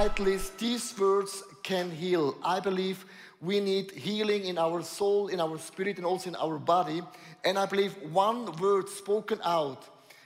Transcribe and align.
title 0.00 0.28
is 0.28 0.48
These 0.56 0.98
Words 0.98 1.42
Can 1.62 1.90
Heal. 1.90 2.34
I 2.42 2.58
believe 2.58 3.04
we 3.42 3.60
need 3.60 3.90
healing 3.90 4.46
in 4.46 4.56
our 4.56 4.82
soul, 4.82 5.28
in 5.28 5.38
our 5.42 5.58
spirit, 5.58 5.98
and 5.98 6.06
also 6.06 6.30
in 6.30 6.36
our 6.36 6.58
body. 6.58 7.02
And 7.44 7.58
I 7.58 7.66
believe 7.66 7.94
one 8.10 8.50
word 8.56 8.88
spoken 8.88 9.40
out, 9.44 9.84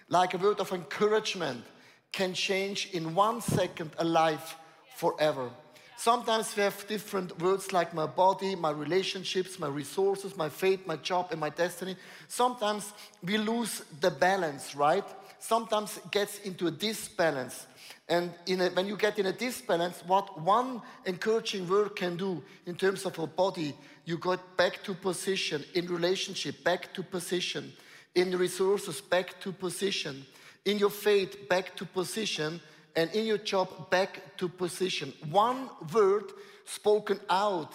like 0.09 0.33
a 0.33 0.39
word 0.39 0.61
of 0.61 0.71
encouragement, 0.71 1.65
can 2.13 2.35
change 2.35 2.91
in 2.93 3.17
one 3.17 3.41
second 3.41 3.91
a 3.99 4.05
life 4.05 4.57
forever. 4.95 5.51
Sometimes 5.97 6.55
we 6.57 6.63
have 6.63 6.87
different 6.87 7.37
words 7.43 7.73
like 7.73 7.93
my 7.93 8.07
body, 8.07 8.55
my 8.55 8.71
relationships, 8.71 9.59
my 9.59 9.67
resources, 9.67 10.37
my 10.37 10.49
faith, 10.49 10.87
my 10.87 10.99
job, 10.99 11.31
and 11.33 11.41
my 11.41 11.51
destiny. 11.51 11.97
Sometimes 12.29 12.93
we 13.25 13.39
lose 13.39 13.83
the 14.01 14.13
balance, 14.13 14.77
right? 14.77 15.05
Sometimes 15.41 15.97
it 15.97 16.13
gets 16.13 16.39
into 16.39 16.69
a 16.69 16.71
disbalance. 16.71 17.67
And 18.09 18.33
a, 18.47 18.69
when 18.71 18.87
you 18.87 18.97
get 18.97 19.19
in 19.19 19.27
a 19.27 19.33
disbalance, 19.33 20.05
what 20.07 20.41
one 20.41 20.83
encouraging 21.07 21.69
word 21.69 21.97
can 21.97 22.17
do 22.17 22.43
in 22.67 22.75
terms 22.75 23.07
of 23.07 23.19
a 23.19 23.27
body, 23.27 23.75
you 24.05 24.19
got 24.19 24.57
back 24.57 24.83
to 24.85 24.95
position, 24.95 25.65
in 25.75 25.87
relationship, 25.87 26.63
back 26.63 26.93
to 26.95 27.03
position, 27.03 27.73
in 28.15 28.37
resources, 28.37 29.01
back 29.01 29.41
to 29.41 29.53
position, 29.53 30.27
in 30.67 30.79
your 30.79 30.91
faith, 30.91 31.49
back 31.49 31.75
to 31.77 31.87
position, 31.87 32.61
and 32.95 33.11
in 33.13 33.27
your 33.27 33.39
job, 33.39 33.91
back 33.91 34.37
to 34.37 34.49
position. 34.49 35.13
One 35.31 35.71
word 35.93 36.25
spoken 36.67 37.19
out, 37.31 37.73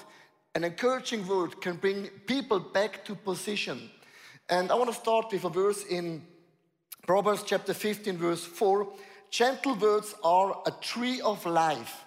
an 0.54 0.64
encouraging 0.64 1.28
word, 1.28 1.60
can 1.60 1.76
bring 1.78 2.08
people 2.28 2.60
back 2.60 3.04
to 3.06 3.16
position. 3.16 3.90
And 4.48 4.72
I 4.72 4.76
want 4.76 4.92
to 4.92 4.96
start 4.96 5.32
with 5.32 5.44
a 5.44 5.50
verse 5.50 5.84
in 5.86 6.24
Proverbs 7.06 7.44
chapter 7.44 7.74
15, 7.74 8.18
verse 8.18 8.46
4 8.46 8.88
Gentle 9.32 9.76
words 9.76 10.16
are 10.24 10.62
a 10.66 10.72
tree 10.82 11.22
of 11.22 11.46
life, 11.46 12.04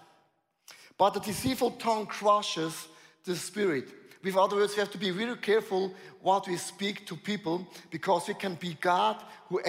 but 0.99 1.17
a 1.17 1.21
deceitful 1.21 1.73
tongue 1.73 2.07
crushes 2.07 2.89
the 3.25 3.37
spirit. 3.37 3.89
With 4.23 4.37
other 4.37 4.57
words, 4.57 4.75
we 4.75 4.81
have 4.81 4.91
to 4.93 4.99
be 4.99 5.11
really 5.11 5.37
careful 5.37 5.93
what 6.21 6.47
we 6.47 6.57
speak 6.57 7.07
to 7.07 7.17
people 7.17 7.67
because 7.91 8.29
we 8.29 8.35
can 8.35 8.55
be 8.55 8.77
God 8.81 9.23
who 9.49 9.61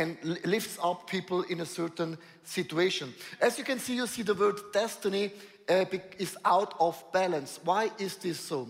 lifts 0.46 0.78
up 0.82 1.10
people 1.10 1.42
in 1.44 1.62
a 1.62 1.66
certain 1.66 2.18
situation. 2.44 3.14
As 3.42 3.58
you 3.58 3.64
can 3.64 3.80
see, 3.80 3.96
you 3.96 4.06
see 4.06 4.22
the 4.22 4.36
word 4.36 4.60
destiny 4.72 5.32
uh, 5.68 5.86
is 6.20 6.38
out 6.46 6.76
of 6.80 7.04
balance. 7.12 7.60
Why 7.64 7.90
is 7.98 8.18
this 8.18 8.40
so? 8.40 8.68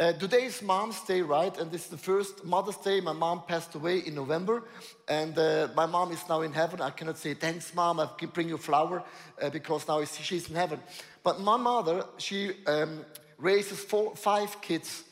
Uh, 0.00 0.12
today 0.12 0.44
is 0.44 0.62
Mom's 0.62 1.00
Day, 1.00 1.22
right? 1.22 1.58
And 1.58 1.72
this 1.72 1.86
is 1.86 1.88
the 1.88 1.98
first 1.98 2.44
Mother's 2.44 2.76
Day. 2.76 3.00
My 3.00 3.12
mom 3.12 3.42
passed 3.48 3.74
away 3.74 3.98
in 3.98 4.14
November, 4.14 4.62
and 5.08 5.36
uh, 5.36 5.66
my 5.74 5.86
mom 5.86 6.12
is 6.12 6.22
now 6.28 6.42
in 6.42 6.52
heaven. 6.52 6.80
I 6.80 6.90
cannot 6.90 7.18
say 7.18 7.34
thanks, 7.34 7.74
mom. 7.74 7.98
I 7.98 8.06
can 8.16 8.28
bring 8.28 8.48
you 8.48 8.58
flower 8.58 9.02
uh, 9.42 9.50
because 9.50 9.88
now 9.88 10.04
she's 10.04 10.48
in 10.48 10.54
heaven. 10.54 10.78
But 11.24 11.40
my 11.40 11.56
mother, 11.56 12.04
she 12.16 12.52
um, 12.68 13.04
raises 13.38 13.80
four, 13.80 14.14
five 14.14 14.60
kids, 14.60 15.02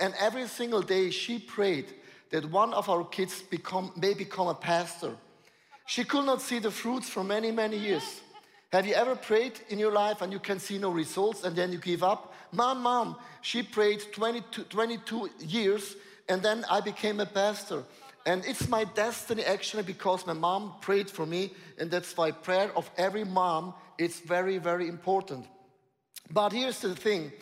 and 0.00 0.14
every 0.18 0.48
single 0.48 0.80
day 0.80 1.10
she 1.10 1.38
prayed 1.38 1.92
that 2.30 2.50
one 2.50 2.72
of 2.72 2.88
our 2.88 3.04
kids 3.04 3.42
become, 3.42 3.92
may 3.94 4.14
become 4.14 4.48
a 4.48 4.54
pastor. 4.54 5.16
She 5.84 6.02
could 6.02 6.24
not 6.24 6.40
see 6.40 6.60
the 6.60 6.70
fruits 6.70 7.10
for 7.10 7.22
many, 7.22 7.50
many 7.50 7.76
years. 7.76 8.22
Have 8.72 8.86
you 8.86 8.94
ever 8.94 9.16
prayed 9.16 9.60
in 9.68 9.78
your 9.78 9.92
life 9.92 10.22
and 10.22 10.32
you 10.32 10.38
can 10.38 10.60
see 10.60 10.78
no 10.78 10.90
results 10.90 11.44
and 11.44 11.54
then 11.54 11.72
you 11.72 11.78
give 11.78 12.02
up? 12.02 12.29
My 12.52 12.74
mom, 12.74 13.16
she 13.42 13.62
prayed 13.62 14.02
22, 14.12 14.64
22 14.64 15.30
years 15.40 15.96
and 16.28 16.42
then 16.42 16.64
I 16.70 16.80
became 16.80 17.20
a 17.20 17.26
pastor. 17.26 17.82
And 18.26 18.44
it's 18.44 18.68
my 18.68 18.84
destiny 18.84 19.44
actually 19.44 19.82
because 19.82 20.26
my 20.26 20.34
mom 20.34 20.74
prayed 20.80 21.10
for 21.10 21.24
me, 21.26 21.52
and 21.78 21.90
that's 21.90 22.16
why 22.16 22.30
prayer 22.30 22.70
of 22.76 22.90
every 22.96 23.24
mom 23.24 23.74
is 23.98 24.20
very, 24.20 24.58
very 24.58 24.88
important. 24.88 25.46
But 26.30 26.52
here's 26.52 26.80
the 26.80 26.94
thing 26.94 27.32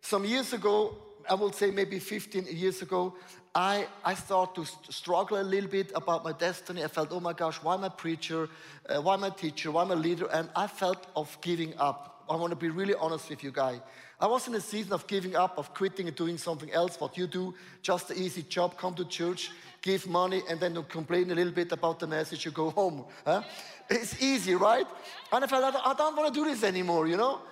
some 0.00 0.24
years 0.24 0.52
ago, 0.52 0.96
I 1.30 1.34
will 1.34 1.52
say 1.52 1.70
maybe 1.70 1.98
15 1.98 2.46
years 2.50 2.82
ago, 2.82 3.14
I, 3.54 3.86
I 4.04 4.14
started 4.14 4.66
to 4.66 4.92
struggle 4.92 5.40
a 5.40 5.42
little 5.42 5.70
bit 5.70 5.92
about 5.94 6.24
my 6.24 6.32
destiny. 6.32 6.84
I 6.84 6.88
felt, 6.88 7.08
oh 7.12 7.20
my 7.20 7.32
gosh, 7.32 7.62
why 7.62 7.74
am 7.74 7.84
I 7.84 7.86
a 7.86 7.90
preacher? 7.90 8.48
Uh, 8.88 9.00
why 9.00 9.14
am 9.14 9.24
I 9.24 9.28
a 9.28 9.30
teacher? 9.30 9.70
Why 9.70 9.82
am 9.82 9.92
I 9.92 9.94
a 9.94 9.96
leader? 9.96 10.26
And 10.26 10.50
I 10.56 10.66
felt 10.66 11.06
of 11.14 11.38
giving 11.40 11.72
up. 11.78 12.24
I 12.28 12.36
want 12.36 12.50
to 12.50 12.56
be 12.56 12.68
really 12.68 12.94
honest 12.94 13.30
with 13.30 13.44
you 13.44 13.52
guys. 13.52 13.80
I 14.24 14.26
was 14.26 14.48
in 14.48 14.54
a 14.54 14.60
season 14.60 14.94
of 14.94 15.06
giving 15.06 15.36
up, 15.36 15.58
of 15.58 15.74
quitting 15.74 16.08
and 16.08 16.16
doing 16.16 16.38
something 16.38 16.72
else, 16.72 16.98
what 16.98 17.18
you 17.18 17.26
do, 17.26 17.54
just 17.82 18.10
an 18.10 18.16
easy 18.16 18.42
job, 18.42 18.74
come 18.78 18.94
to 18.94 19.04
church, 19.04 19.50
give 19.82 20.06
money, 20.08 20.40
and 20.48 20.58
then 20.58 20.82
complain 20.84 21.30
a 21.30 21.34
little 21.34 21.52
bit 21.52 21.70
about 21.72 22.00
the 22.00 22.06
message, 22.06 22.46
you 22.46 22.50
go 22.50 22.70
home. 22.70 23.04
Huh? 23.26 23.42
It's 23.90 24.22
easy, 24.22 24.54
right? 24.54 24.86
And 25.30 25.44
I 25.44 25.46
felt, 25.46 25.76
I 25.76 25.92
don't 25.92 26.16
want 26.16 26.32
to 26.32 26.40
do 26.40 26.46
this 26.46 26.64
anymore, 26.64 27.06
you 27.06 27.18
know? 27.18 27.42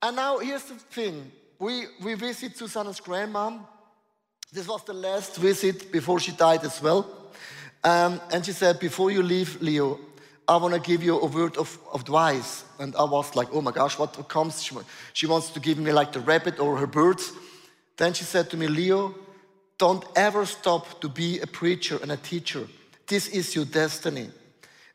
And 0.00 0.16
now 0.16 0.38
here's 0.38 0.62
the 0.62 0.76
thing. 0.76 1.30
We, 1.58 1.84
we 2.02 2.14
visit 2.14 2.56
Susanna's 2.56 2.98
grandmom. 2.98 3.60
This 4.50 4.66
was 4.66 4.82
the 4.84 4.94
last 4.94 5.36
visit 5.36 5.92
before 5.92 6.18
she 6.18 6.32
died 6.32 6.64
as 6.64 6.80
well. 6.80 7.06
Um, 7.84 8.22
and 8.32 8.42
she 8.46 8.52
said, 8.52 8.80
before 8.80 9.10
you 9.10 9.22
leave, 9.22 9.60
Leo, 9.60 10.00
I 10.50 10.56
want 10.56 10.74
to 10.74 10.80
give 10.80 11.04
you 11.04 11.16
a 11.16 11.26
word 11.26 11.56
of, 11.56 11.78
of 11.92 12.00
advice. 12.00 12.64
And 12.80 12.96
I 12.96 13.04
was 13.04 13.36
like, 13.36 13.46
oh 13.52 13.60
my 13.60 13.70
gosh, 13.70 13.96
what 13.96 14.28
comes? 14.28 14.60
She, 14.60 14.74
she 15.12 15.26
wants 15.28 15.50
to 15.50 15.60
give 15.60 15.78
me 15.78 15.92
like 15.92 16.10
the 16.10 16.18
rabbit 16.18 16.58
or 16.58 16.76
her 16.76 16.88
birds. 16.88 17.30
Then 17.96 18.14
she 18.14 18.24
said 18.24 18.50
to 18.50 18.56
me, 18.56 18.66
Leo, 18.66 19.14
don't 19.78 20.04
ever 20.16 20.44
stop 20.44 21.00
to 21.02 21.08
be 21.08 21.38
a 21.38 21.46
preacher 21.46 22.00
and 22.02 22.10
a 22.10 22.16
teacher. 22.16 22.66
This 23.06 23.28
is 23.28 23.54
your 23.54 23.64
destiny. 23.64 24.28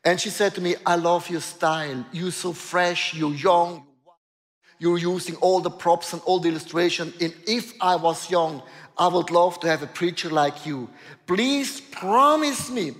And 0.04 0.20
she 0.20 0.28
said 0.28 0.54
to 0.56 0.60
me, 0.60 0.76
I 0.84 0.96
love 0.96 1.30
your 1.30 1.40
style. 1.40 2.04
You're 2.12 2.32
so 2.32 2.52
fresh, 2.52 3.14
you're 3.14 3.34
young, 3.34 3.86
you're 4.78 4.98
using 4.98 5.36
all 5.36 5.60
the 5.60 5.70
props 5.70 6.12
and 6.12 6.20
all 6.26 6.38
the 6.38 6.50
illustration. 6.50 7.14
And 7.18 7.34
if 7.46 7.72
I 7.80 7.96
was 7.96 8.30
young, 8.30 8.62
I 8.98 9.08
would 9.08 9.30
love 9.30 9.58
to 9.60 9.68
have 9.68 9.82
a 9.82 9.86
preacher 9.86 10.28
like 10.28 10.66
you. 10.66 10.90
Please 11.26 11.80
promise 11.80 12.68
me 12.70 12.92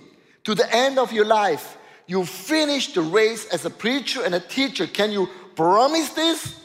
to 0.43 0.55
the 0.55 0.67
end 0.75 0.97
of 0.97 1.13
your 1.13 1.25
life 1.25 1.76
you 2.07 2.25
finish 2.25 2.93
the 2.93 3.01
race 3.01 3.45
as 3.47 3.65
a 3.65 3.69
preacher 3.69 4.23
and 4.23 4.33
a 4.33 4.39
teacher. 4.39 4.87
Can 4.87 5.11
you 5.11 5.29
promise 5.55 6.09
this? 6.09 6.59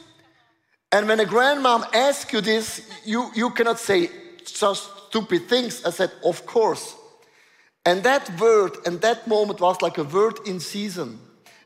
And 0.91 1.07
when 1.07 1.19
a 1.19 1.25
grandmom 1.25 1.93
asks 1.93 2.31
you 2.31 2.41
this, 2.41 2.89
you, 3.05 3.29
you 3.35 3.49
cannot 3.49 3.79
say 3.79 4.09
such 4.45 4.79
stupid 5.07 5.47
things. 5.49 5.83
I 5.85 5.89
said, 5.89 6.11
Of 6.23 6.45
course. 6.45 6.95
And 7.85 8.03
that 8.03 8.39
word 8.39 8.77
and 8.85 9.01
that 9.01 9.27
moment 9.27 9.59
was 9.59 9.81
like 9.81 9.97
a 9.97 10.03
word 10.03 10.39
in 10.45 10.59
season. 10.59 11.19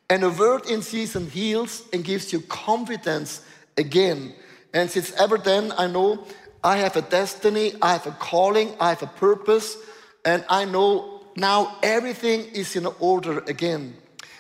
And 0.10 0.24
a 0.24 0.30
word 0.30 0.66
in 0.66 0.82
season 0.82 1.30
heals 1.30 1.84
and 1.94 2.04
gives 2.04 2.34
you 2.34 2.42
confidence 2.42 3.42
again. 3.78 4.34
And 4.74 4.90
since 4.90 5.12
ever 5.14 5.38
then, 5.38 5.74
I 5.78 5.88
know 5.88 6.26
I 6.64 6.78
have 6.78 6.96
a 6.96 7.02
destiny, 7.02 7.74
I 7.82 7.94
have 7.94 8.08
a 8.08 8.12
calling, 8.12 8.74
I 8.80 8.90
have 8.90 9.04
a 9.04 9.08
purpose, 9.08 9.78
and 10.26 10.44
I 10.50 10.66
know 10.66 11.17
now 11.38 11.78
everything 11.84 12.46
is 12.54 12.76
in 12.76 12.88
order 13.00 13.40
again. 13.48 13.96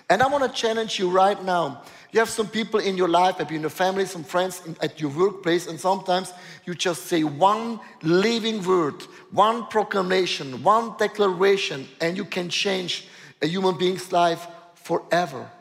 And 0.09 0.23
I 0.23 0.27
want 0.27 0.43
to 0.43 0.61
challenge 0.61 0.97
you 0.97 1.09
right 1.09 1.41
now. 1.43 1.83
You 2.11 2.19
have 2.19 2.29
some 2.29 2.47
people 2.47 2.79
in 2.79 2.97
your 2.97 3.09
life, 3.09 3.37
maybe 3.37 3.55
in 3.55 3.61
your 3.61 3.69
family, 3.69 4.05
some 4.05 4.23
friends 4.23 4.61
in, 4.65 4.75
at 4.81 4.99
your 4.99 5.11
workplace, 5.11 5.67
and 5.67 5.79
sometimes 5.79 6.33
you 6.65 6.73
just 6.73 7.05
say 7.05 7.23
one 7.23 7.79
living 8.01 8.63
word, 8.63 9.03
one 9.31 9.67
proclamation, 9.67 10.63
one 10.63 10.95
declaration, 10.97 11.87
and 12.01 12.17
you 12.17 12.25
can 12.25 12.49
change 12.49 13.07
a 13.41 13.47
human 13.47 13.77
being's 13.77 14.11
life 14.11 14.47
forever. 14.75 15.51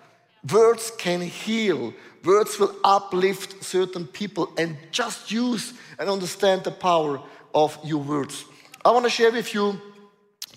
Words 0.50 0.92
can 0.97 1.20
heal, 1.20 1.92
words 2.24 2.58
will 2.58 2.74
uplift 2.84 3.62
certain 3.62 4.06
people, 4.06 4.53
and 4.56 4.76
just 4.92 5.30
use 5.30 5.74
and 5.98 6.09
understand 6.09 6.62
the 6.65 6.71
power 6.71 7.21
of 7.53 7.77
your 7.84 8.03
words. 8.03 8.44
I 8.84 8.91
want 8.92 9.04
to 9.04 9.10
share 9.10 9.33
with 9.33 9.53
you 9.53 9.80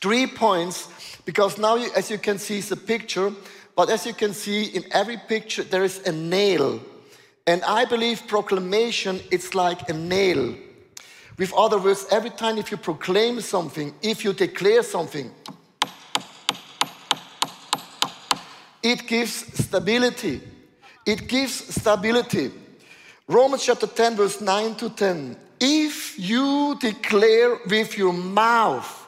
Three 0.01 0.27
points, 0.27 0.87
because 1.25 1.57
now, 1.57 1.75
you, 1.75 1.89
as 1.95 2.09
you 2.09 2.17
can 2.17 2.39
see, 2.39 2.59
it's 2.59 2.71
a 2.71 2.77
picture, 2.77 3.33
but 3.75 3.89
as 3.89 4.05
you 4.05 4.13
can 4.13 4.33
see, 4.33 4.63
in 4.65 4.83
every 4.91 5.17
picture, 5.17 5.63
there 5.63 5.83
is 5.83 5.99
a 6.07 6.11
nail. 6.11 6.79
And 7.45 7.63
I 7.63 7.85
believe 7.85 8.27
proclamation, 8.27 9.19
it's 9.31 9.55
like 9.55 9.89
a 9.89 9.93
nail. 9.93 10.55
With 11.37 11.53
other 11.53 11.79
words, 11.79 12.05
every 12.11 12.29
time 12.29 12.57
if 12.57 12.71
you 12.71 12.77
proclaim 12.77 13.41
something, 13.41 13.93
if 14.01 14.23
you 14.23 14.33
declare 14.33 14.83
something, 14.83 15.31
it 18.83 19.07
gives 19.07 19.33
stability. 19.65 20.41
It 21.05 21.27
gives 21.27 21.73
stability. 21.73 22.51
Romans 23.27 23.65
chapter 23.65 23.87
10, 23.87 24.15
verse 24.15 24.41
9 24.41 24.75
to 24.75 24.89
10. 24.89 25.37
If 25.59 26.19
you 26.19 26.77
declare 26.79 27.59
with 27.67 27.97
your 27.97 28.13
mouth, 28.13 28.98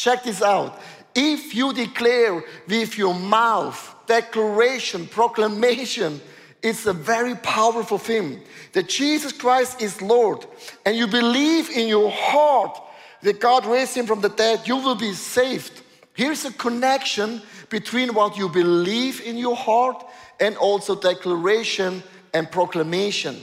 Check 0.00 0.22
this 0.22 0.40
out. 0.40 0.80
If 1.14 1.54
you 1.54 1.74
declare 1.74 2.42
with 2.66 2.96
your 2.96 3.12
mouth, 3.12 3.94
declaration, 4.06 5.06
proclamation, 5.06 6.22
it's 6.62 6.86
a 6.86 6.94
very 6.94 7.34
powerful 7.34 7.98
thing 7.98 8.40
that 8.72 8.88
Jesus 8.88 9.30
Christ 9.30 9.82
is 9.82 10.00
Lord, 10.00 10.46
and 10.86 10.96
you 10.96 11.06
believe 11.06 11.68
in 11.68 11.86
your 11.86 12.10
heart 12.10 12.80
that 13.20 13.40
God 13.40 13.66
raised 13.66 13.94
him 13.94 14.06
from 14.06 14.22
the 14.22 14.30
dead, 14.30 14.66
you 14.66 14.76
will 14.76 14.94
be 14.94 15.12
saved. 15.12 15.82
Here's 16.14 16.46
a 16.46 16.52
connection 16.54 17.42
between 17.68 18.14
what 18.14 18.38
you 18.38 18.48
believe 18.48 19.20
in 19.20 19.36
your 19.36 19.54
heart 19.54 20.02
and 20.40 20.56
also 20.56 20.98
declaration 20.98 22.02
and 22.32 22.50
proclamation. 22.50 23.36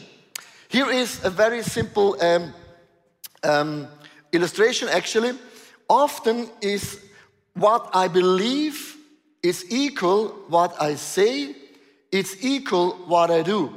Here 0.69 0.89
is 0.89 1.23
a 1.23 1.29
very 1.29 1.61
simple 1.61 2.19
um, 2.19 2.51
um, 3.43 3.87
illustration 4.33 4.89
actually. 4.89 5.37
Often 5.89 6.49
is 6.61 6.99
what 7.53 7.89
I 7.93 8.07
believe 8.07 8.97
is 9.43 9.65
equal 9.69 10.29
what 10.49 10.79
I 10.81 10.95
say, 10.95 11.55
it's 12.11 12.43
equal 12.43 12.91
what 13.07 13.31
I 13.31 13.41
do. 13.41 13.73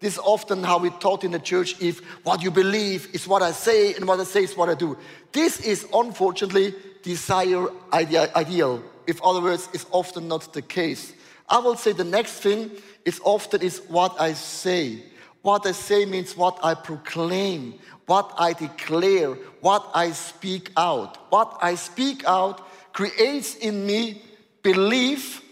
This 0.00 0.14
is 0.14 0.18
often 0.18 0.62
how 0.62 0.78
we 0.78 0.90
taught 0.90 1.24
in 1.24 1.30
the 1.30 1.38
church 1.38 1.80
if 1.80 2.00
what 2.24 2.42
you 2.42 2.50
believe 2.50 3.08
is 3.14 3.26
what 3.26 3.42
I 3.42 3.52
say 3.52 3.94
and 3.94 4.06
what 4.06 4.20
I 4.20 4.24
say 4.24 4.44
is 4.44 4.56
what 4.56 4.68
I 4.68 4.74
do. 4.74 4.98
This 5.32 5.60
is 5.60 5.86
unfortunately 5.94 6.74
desire 7.02 7.68
ideal. 7.92 8.82
If 9.06 9.22
other 9.22 9.40
words, 9.40 9.68
is 9.72 9.86
often 9.90 10.28
not 10.28 10.52
the 10.52 10.62
case. 10.62 11.14
I 11.48 11.58
will 11.58 11.76
say 11.76 11.92
the 11.92 12.04
next 12.04 12.40
thing 12.40 12.70
is 13.04 13.20
often 13.24 13.62
is 13.62 13.80
what 13.88 14.20
I 14.20 14.32
say. 14.34 15.02
What 15.44 15.66
I 15.66 15.72
say 15.72 16.06
means 16.06 16.38
what 16.38 16.58
I 16.62 16.72
proclaim, 16.72 17.74
what 18.06 18.32
I 18.38 18.54
declare, 18.54 19.34
what 19.60 19.86
I 19.92 20.12
speak 20.12 20.70
out. 20.74 21.30
What 21.30 21.58
I 21.60 21.74
speak 21.74 22.24
out 22.24 22.66
creates 22.94 23.54
in 23.56 23.84
me 23.84 24.22
belief, 24.62 25.42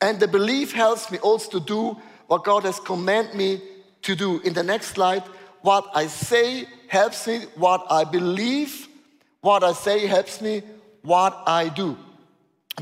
and 0.00 0.18
the 0.18 0.28
belief 0.28 0.72
helps 0.72 1.10
me 1.10 1.18
also 1.18 1.58
to 1.58 1.60
do 1.60 1.94
what 2.26 2.42
God 2.42 2.62
has 2.62 2.80
commanded 2.80 3.34
me 3.34 3.60
to 4.00 4.16
do. 4.16 4.40
In 4.40 4.54
the 4.54 4.62
next 4.62 4.94
slide, 4.94 5.24
what 5.60 5.90
I 5.94 6.06
say 6.06 6.64
helps 6.88 7.26
me, 7.26 7.40
what 7.56 7.84
I 7.90 8.04
believe, 8.04 8.88
what 9.42 9.62
I 9.62 9.74
say 9.74 10.06
helps 10.06 10.40
me, 10.40 10.62
what 11.02 11.42
I 11.46 11.68
do. 11.68 11.98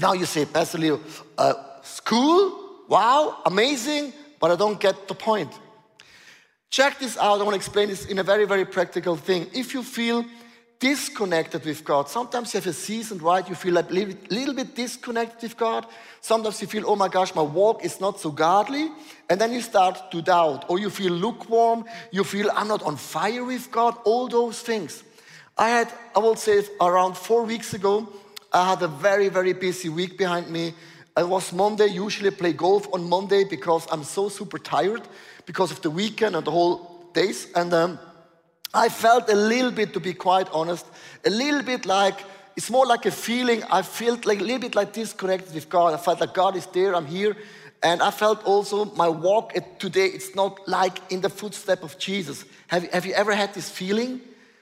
Now 0.01 0.13
you 0.13 0.27
say, 0.27 0.45
Pastor 0.45 0.79
Leo, 0.79 1.01
uh, 1.37 1.55
school? 1.83 2.85
Wow, 2.89 3.39
amazing, 3.47 4.13
but 4.39 4.53
I 4.53 4.55
don't 4.55 4.79
get 4.79 5.09
the 5.09 5.15
point. 5.15 5.51
Check 6.73 6.99
this 6.99 7.19
out. 7.19 7.39
I 7.39 7.43
want 7.43 7.51
to 7.51 7.57
explain 7.57 7.91
this 7.91 8.07
in 8.07 8.19
a 8.19 8.23
very, 8.23 8.47
very 8.47 8.65
practical 8.65 9.15
thing. 9.15 9.47
If 9.53 9.75
you 9.75 9.83
feel 9.83 10.25
disconnected 10.79 11.67
with 11.67 11.85
God, 11.85 12.09
sometimes 12.09 12.55
you 12.55 12.61
have 12.61 12.67
a 12.67 12.73
season, 12.73 13.19
right? 13.19 13.47
You 13.47 13.55
feel 13.55 13.77
a 13.77 13.85
little, 13.91 14.15
little 14.31 14.55
bit 14.55 14.75
disconnected 14.75 15.43
with 15.43 15.59
God. 15.59 15.85
Sometimes 16.23 16.63
you 16.63 16.69
feel, 16.69 16.85
oh 16.87 16.97
my 16.97 17.09
gosh, 17.09 17.35
my 17.35 17.43
walk 17.43 17.85
is 17.85 18.01
not 18.01 18.21
so 18.21 18.31
godly. 18.31 18.91
And 19.29 19.39
then 19.39 19.53
you 19.53 19.61
start 19.61 20.11
to 20.13 20.23
doubt, 20.23 20.65
or 20.71 20.79
you 20.79 20.89
feel 20.89 21.13
lukewarm. 21.13 21.85
You 22.11 22.25
feel, 22.25 22.51
I'm 22.55 22.69
not 22.69 22.83
on 22.85 22.97
fire 22.97 23.45
with 23.45 23.71
God. 23.71 23.95
All 24.05 24.29
those 24.29 24.63
things. 24.63 25.05
I 25.59 25.69
had, 25.69 25.93
I 26.17 26.21
will 26.21 26.37
say, 26.37 26.63
around 26.81 27.19
four 27.19 27.45
weeks 27.45 27.75
ago, 27.75 28.09
I 28.51 28.71
had 28.71 28.83
a 28.83 28.89
very, 28.89 29.29
very 29.29 29.53
busy 29.53 29.91
week 29.91 30.17
behind 30.17 30.49
me. 30.49 30.73
It 31.19 31.29
was 31.29 31.53
Monday. 31.53 31.89
Usually 31.89 32.31
I 32.31 32.35
play 32.35 32.55
golf 32.55 32.89
on 32.95 33.07
Monday 33.07 33.45
because 33.45 33.87
I'm 33.93 34.05
so 34.05 34.31
super 34.31 34.59
tired 34.59 35.03
because 35.47 35.71
of 35.71 35.81
the 35.83 35.91
weekend 35.91 36.37
and 36.37 36.47
the 36.47 36.51
whole 36.51 37.11
days. 37.13 37.49
And 37.55 37.73
um, 37.73 37.99
I 38.75 38.89
felt 38.89 39.29
a 39.31 39.35
little 39.35 39.71
bit, 39.71 39.93
to 39.95 40.01
be 40.01 40.15
quite 40.15 40.49
honest, 40.53 40.87
a 41.25 41.31
little 41.31 41.63
bit 41.63 41.87
like 41.87 42.19
it's 42.57 42.71
more 42.71 42.87
like 42.87 43.07
a 43.07 43.11
feeling. 43.11 43.63
I 43.71 43.83
felt 43.83 44.27
like 44.27 44.41
a 44.41 44.43
little 44.43 44.61
bit 44.61 44.75
like 44.75 44.93
disconnected 44.93 45.55
with 45.55 45.69
God. 45.69 45.95
I 45.95 45.97
felt 45.97 46.21
like 46.21 46.35
God 46.35 46.57
is 46.57 46.67
there. 46.67 46.95
I'm 46.95 47.07
here. 47.07 47.37
And 47.83 48.03
I 48.03 48.11
felt 48.11 48.45
also 48.45 48.85
my 48.95 49.09
walk 49.09 49.55
today, 49.79 50.07
it's 50.07 50.37
not 50.37 50.69
like 50.69 50.99
in 51.11 51.21
the 51.21 51.29
footstep 51.29 51.83
of 51.83 51.99
Jesus. 51.99 52.45
Have, 52.69 52.85
have 52.93 53.07
you 53.07 53.13
ever 53.15 53.35
had 53.35 53.55
this 53.55 53.69
feeling? 53.69 54.21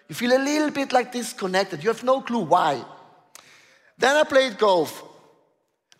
You 0.08 0.14
feel 0.14 0.32
a 0.32 0.42
little 0.42 0.70
bit 0.70 0.92
like 0.92 1.12
disconnected. 1.12 1.82
You 1.82 1.90
have 1.90 2.02
no 2.02 2.22
clue 2.22 2.40
why. 2.40 2.82
Then 3.98 4.16
I 4.16 4.24
played 4.24 4.56
golf. 4.56 5.04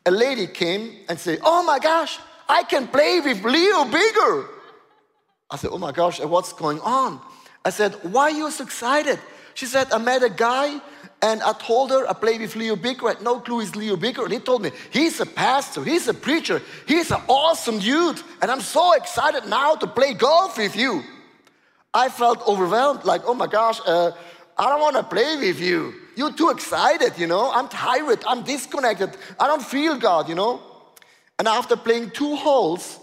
A 0.06 0.10
lady 0.10 0.46
came 0.46 0.96
and 1.08 1.18
said, 1.18 1.40
Oh 1.42 1.62
my 1.62 1.78
gosh, 1.78 2.18
I 2.48 2.62
can 2.62 2.88
play 2.88 3.20
with 3.20 3.44
Leo 3.44 3.84
Bigger. 3.84 4.48
I 5.50 5.56
said, 5.56 5.70
Oh 5.72 5.78
my 5.78 5.92
gosh, 5.92 6.20
what's 6.20 6.52
going 6.52 6.80
on? 6.80 7.20
I 7.64 7.70
said, 7.70 7.92
Why 8.02 8.22
are 8.22 8.30
you 8.30 8.50
so 8.50 8.64
excited? 8.64 9.18
She 9.54 9.66
said, 9.66 9.92
I 9.92 9.98
met 9.98 10.22
a 10.22 10.30
guy 10.30 10.80
and 11.22 11.42
I 11.42 11.52
told 11.52 11.90
her 11.90 12.08
I 12.08 12.14
play 12.14 12.38
with 12.38 12.56
Leo 12.56 12.76
Bigger. 12.76 13.06
I 13.06 13.12
had 13.14 13.22
no 13.22 13.40
clue 13.40 13.60
he's 13.60 13.76
Leo 13.76 13.96
Bigger. 13.96 14.24
And 14.24 14.32
he 14.32 14.38
told 14.38 14.62
me, 14.62 14.70
He's 14.90 15.20
a 15.20 15.26
pastor, 15.26 15.84
he's 15.84 16.08
a 16.08 16.14
preacher, 16.14 16.62
he's 16.86 17.10
an 17.10 17.20
awesome 17.28 17.78
dude. 17.78 18.22
And 18.40 18.50
I'm 18.50 18.60
so 18.60 18.94
excited 18.94 19.46
now 19.46 19.74
to 19.74 19.86
play 19.86 20.14
golf 20.14 20.56
with 20.56 20.76
you. 20.76 21.02
I 21.92 22.08
felt 22.08 22.46
overwhelmed, 22.46 23.04
like, 23.04 23.22
oh 23.26 23.34
my 23.34 23.48
gosh, 23.48 23.80
uh, 23.84 24.12
I 24.56 24.68
don't 24.68 24.80
want 24.80 24.96
to 24.96 25.02
play 25.02 25.36
with 25.36 25.60
you. 25.60 25.92
You're 26.14 26.32
too 26.32 26.50
excited, 26.50 27.14
you 27.18 27.26
know. 27.26 27.50
I'm 27.52 27.68
tired, 27.68 28.22
I'm 28.26 28.42
disconnected, 28.42 29.16
I 29.38 29.46
don't 29.48 29.62
feel 29.62 29.96
God, 29.96 30.28
you 30.28 30.36
know. 30.36 30.62
And 31.38 31.48
after 31.48 31.76
playing 31.76 32.10
two 32.10 32.36
holes, 32.36 33.00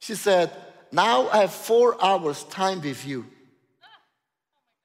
she 0.00 0.14
said, 0.14 0.50
Now 0.96 1.28
I 1.28 1.42
have 1.42 1.52
four 1.52 2.02
hours 2.02 2.42
time 2.44 2.80
with 2.80 3.06
you. 3.06 3.26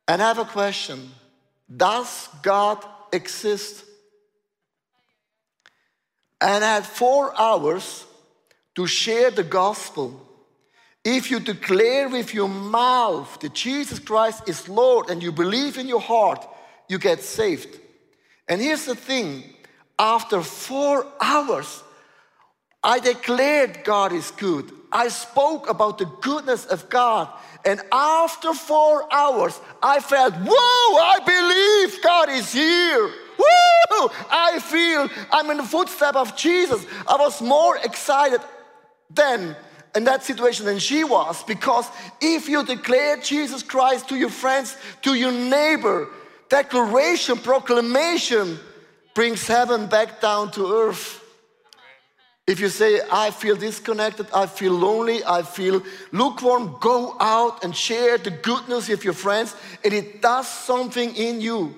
And 0.10 0.22
I 0.22 0.28
have 0.28 0.40
a 0.40 0.52
question 0.60 1.10
Does 1.74 2.28
God 2.42 2.86
exist? 3.14 3.86
And 6.42 6.66
I 6.66 6.74
had 6.74 6.86
four 6.86 7.40
hours 7.40 8.06
to 8.76 8.88
share 8.88 9.32
the 9.32 9.46
gospel 9.46 10.28
if 11.06 11.32
you 11.32 11.40
declare 11.40 12.10
with 12.10 12.34
your 12.34 12.50
mouth 12.50 13.40
that 13.40 13.54
Jesus 13.54 13.98
Christ 13.98 14.50
is 14.50 14.68
Lord 14.68 15.10
and 15.10 15.24
you 15.24 15.32
believe 15.32 15.78
in 15.78 15.88
your 15.88 16.02
heart, 16.02 16.46
you 16.90 17.00
get 17.00 17.22
saved. 17.24 17.80
And 18.50 18.60
here's 18.60 18.86
the 18.86 18.96
thing 18.96 19.46
after 19.98 20.42
four 20.42 21.08
hours, 21.22 21.84
I 22.84 23.00
declared 23.00 23.84
God 23.84 24.12
is 24.12 24.32
good. 24.32 24.72
I 24.92 25.08
spoke 25.08 25.70
about 25.70 25.98
the 25.98 26.06
goodness 26.22 26.66
of 26.66 26.90
God. 26.90 27.30
And 27.64 27.80
after 27.92 28.54
four 28.54 29.12
hours, 29.14 29.60
I 29.82 30.00
felt, 30.00 30.34
whoa, 30.34 30.98
I 30.98 31.20
believe 31.26 32.04
God 32.04 32.30
is 32.30 32.52
here. 32.52 33.04
Woo! 33.08 34.10
I 34.30 34.60
feel 34.60 35.10
I'm 35.32 35.50
in 35.52 35.58
the 35.58 35.64
footstep 35.64 36.16
of 36.16 36.36
Jesus. 36.36 36.86
I 37.08 37.16
was 37.18 37.42
more 37.42 37.78
excited 37.78 38.42
then 39.10 39.56
in 39.96 40.04
that 40.06 40.24
situation 40.24 40.66
than 40.66 40.80
she 40.80 41.04
was 41.04 41.44
because 41.44 41.88
if 42.20 42.50
you 42.50 42.66
declare 42.66 43.18
Jesus 43.18 43.62
Christ 43.62 44.10
to 44.10 44.16
your 44.16 44.30
friends, 44.30 44.76
to 45.04 45.14
your 45.14 45.32
neighbor, 45.32 46.10
declaration, 46.50 47.38
proclamation 47.38 48.60
brings 49.14 49.46
heaven 49.46 49.88
back 49.88 50.20
down 50.22 50.52
to 50.52 50.74
earth. 50.74 51.21
If 52.48 52.60
you 52.60 52.70
say, 52.70 53.02
I 53.12 53.32
feel 53.32 53.56
disconnected, 53.56 54.28
I 54.34 54.46
feel 54.46 54.74
lonely, 54.74 55.24
I 55.24 55.44
feel 55.44 55.84
lukewarm, 56.12 56.76
go 56.82 57.16
out 57.20 57.64
and 57.64 57.76
share 57.76 58.18
the 58.18 58.32
good 58.32 58.68
news 58.68 58.90
with 58.90 59.04
your 59.04 59.14
friends, 59.14 59.56
and 59.86 59.94
it 59.94 60.22
does 60.22 60.48
something 60.48 61.16
in 61.16 61.40
you. 61.40 61.76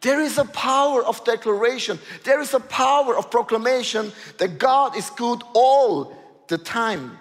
There 0.00 0.20
is 0.20 0.38
a 0.38 0.44
power 0.44 1.04
of 1.04 1.22
declaration, 1.24 1.98
there 2.24 2.40
is 2.40 2.54
a 2.54 2.60
power 2.60 3.16
of 3.16 3.30
proclamation 3.30 4.12
that 4.38 4.58
God 4.58 4.96
is 4.96 5.10
good 5.10 5.42
all 5.54 6.16
the 6.48 6.58
time. 6.58 7.18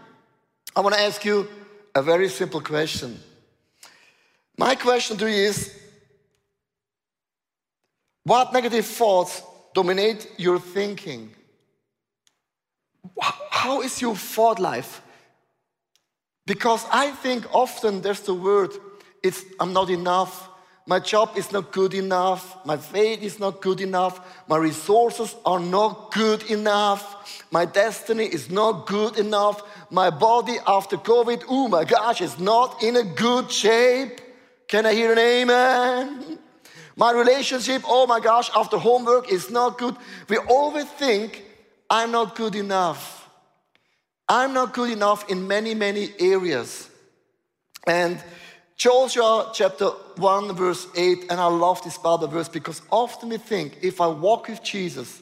I 0.75 0.82
want 0.82 0.96
to 0.96 1.02
ask 1.02 1.24
you 1.25 1.48
a 1.94 2.02
very 2.02 2.30
simple 2.30 2.62
question. 2.62 3.20
My 4.58 4.75
question 4.75 5.18
to 5.18 5.30
you 5.30 5.48
is 5.48 5.74
what 8.24 8.54
negative 8.54 8.86
thoughts 8.86 9.42
dominate 9.74 10.32
your 10.38 10.60
thinking? 10.60 11.34
How 13.19 13.81
is 13.81 14.01
your 14.01 14.15
thought 14.15 14.60
life? 14.60 15.01
Because 16.45 16.86
I 16.91 17.12
think 17.12 17.45
often 17.53 18.01
there's 18.01 18.22
the 18.22 18.34
word, 18.34 18.72
it's 19.24 19.43
I'm 19.60 19.74
not 19.74 19.89
enough, 19.89 20.50
my 20.88 21.00
job 21.00 21.31
is 21.36 21.51
not 21.51 21.72
good 21.72 21.95
enough. 21.95 22.63
My 22.63 22.77
faith 22.77 23.24
is 23.24 23.39
not 23.39 23.60
good 23.60 23.81
enough. 23.81 24.19
My 24.48 24.57
resources 24.57 25.36
are 25.43 25.60
not 25.60 26.13
good 26.13 26.43
enough. 26.43 27.43
My 27.50 27.65
destiny 27.65 28.25
is 28.25 28.51
not 28.51 28.86
good 28.86 29.17
enough. 29.17 29.63
My 29.89 30.12
body 30.12 30.57
after 30.67 30.98
COVID, 30.98 31.45
oh 31.50 31.67
my 31.67 31.86
gosh, 31.86 32.22
is 32.22 32.38
not 32.38 32.84
in 32.84 32.98
a 32.98 33.03
good 33.03 33.51
shape. 33.51 34.22
Can 34.67 34.86
I 34.86 34.93
hear 34.93 35.12
an 35.12 35.17
amen? 35.17 36.38
My 36.95 37.12
relationship, 37.12 37.81
oh 37.86 38.05
my 38.05 38.19
gosh, 38.19 38.51
after 38.55 38.77
homework 38.77 39.31
is 39.31 39.50
not 39.50 39.79
good. 39.79 39.95
We 40.29 40.38
always 40.38 40.86
think, 40.86 41.45
I'm 41.89 42.12
not 42.12 42.36
good 42.36 42.56
enough. 42.56 43.30
I'm 44.27 44.54
not 44.54 44.74
good 44.74 44.92
enough 44.92 45.30
in 45.30 45.48
many, 45.48 45.75
many 45.75 46.10
areas. 46.20 46.89
And 47.86 48.22
Joshua 48.75 49.51
chapter 49.54 49.86
1, 49.86 50.56
verse 50.56 50.88
8, 50.96 51.27
and 51.30 51.39
I 51.39 51.46
love 51.46 51.84
this 51.84 51.98
Bible 51.98 52.27
verse 52.27 52.50
because 52.50 52.82
often 52.92 53.30
we 53.30 53.38
think 53.38 53.77
if 53.82 54.01
I 54.01 54.08
walk 54.08 54.48
with 54.48 54.63
Jesus, 54.63 55.22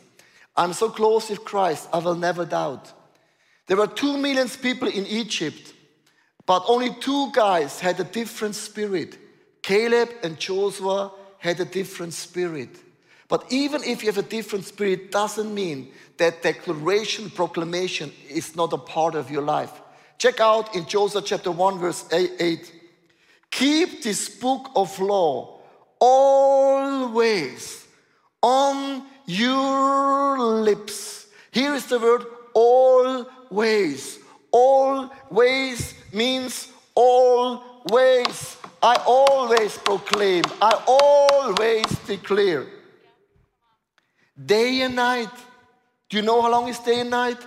I'm 0.55 0.73
so 0.73 0.89
close 0.89 1.29
with 1.29 1.43
Christ, 1.43 1.89
I 1.91 1.99
will 1.99 2.15
never 2.15 2.45
doubt. 2.45 2.91
There 3.67 3.77
were 3.77 3.87
two 3.87 4.17
million 4.17 4.47
people 4.49 4.87
in 4.87 5.05
Egypt, 5.05 5.73
but 6.45 6.63
only 6.67 6.93
two 6.99 7.31
guys 7.31 7.79
had 7.79 7.99
a 7.99 8.03
different 8.03 8.55
spirit. 8.55 9.17
Caleb 9.61 10.09
and 10.23 10.39
Joshua 10.39 11.11
had 11.37 11.59
a 11.59 11.65
different 11.65 12.13
spirit. 12.13 12.69
But 13.27 13.45
even 13.49 13.83
if 13.83 14.01
you 14.01 14.07
have 14.07 14.17
a 14.17 14.27
different 14.27 14.65
spirit, 14.65 15.11
doesn't 15.11 15.53
mean 15.53 15.91
that 16.17 16.43
declaration, 16.43 17.29
proclamation 17.29 18.11
is 18.29 18.55
not 18.55 18.73
a 18.73 18.77
part 18.77 19.15
of 19.15 19.31
your 19.31 19.41
life. 19.41 19.81
Check 20.17 20.39
out 20.39 20.75
in 20.75 20.85
Joshua 20.85 21.21
chapter 21.21 21.51
1, 21.51 21.79
verse 21.79 22.05
8. 22.11 22.71
Keep 23.51 24.03
this 24.03 24.29
book 24.29 24.69
of 24.75 24.99
law 24.99 25.59
always 25.99 27.87
on 28.41 29.03
your 29.25 30.39
lips. 30.39 31.27
Here 31.51 31.73
is 31.73 31.85
the 31.85 31.99
word 31.99 32.25
always. 32.53 34.19
Always 34.51 35.93
means 36.11 36.71
always. 36.95 38.57
I 38.81 39.01
always 39.07 39.77
proclaim, 39.77 40.43
I 40.61 40.83
always 40.85 41.85
declare. 42.05 42.65
Day 44.45 44.81
and 44.81 44.95
night. 44.95 45.29
Do 46.09 46.17
you 46.17 46.23
know 46.23 46.41
how 46.41 46.51
long 46.51 46.67
is 46.67 46.79
day 46.79 46.99
and 47.01 47.09
night? 47.09 47.37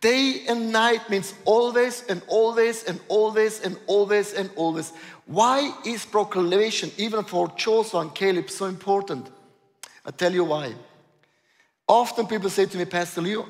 Day 0.00 0.44
and 0.48 0.72
night 0.72 1.10
means 1.10 1.34
always 1.44 2.04
and 2.08 2.22
always 2.26 2.84
and 2.84 3.00
always 3.08 3.60
and 3.60 3.76
always 3.86 4.32
and 4.32 4.50
always. 4.56 4.92
Why 5.26 5.72
is 5.84 6.06
proclamation, 6.06 6.90
even 6.96 7.24
for 7.24 7.48
Joshua 7.56 8.00
and 8.00 8.14
Caleb, 8.14 8.48
so 8.48 8.66
important? 8.66 9.28
i 10.04 10.10
tell 10.10 10.32
you 10.32 10.44
why. 10.44 10.74
Often 11.86 12.28
people 12.28 12.48
say 12.48 12.66
to 12.66 12.78
me, 12.78 12.84
Pastor 12.84 13.20
Leo, 13.20 13.46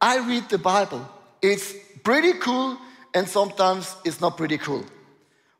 I 0.00 0.18
read 0.18 0.48
the 0.48 0.58
Bible. 0.58 1.08
It's 1.40 1.72
pretty 2.02 2.32
cool, 2.34 2.76
and 3.14 3.28
sometimes 3.28 3.94
it's 4.04 4.20
not 4.20 4.36
pretty 4.36 4.58
cool. 4.58 4.84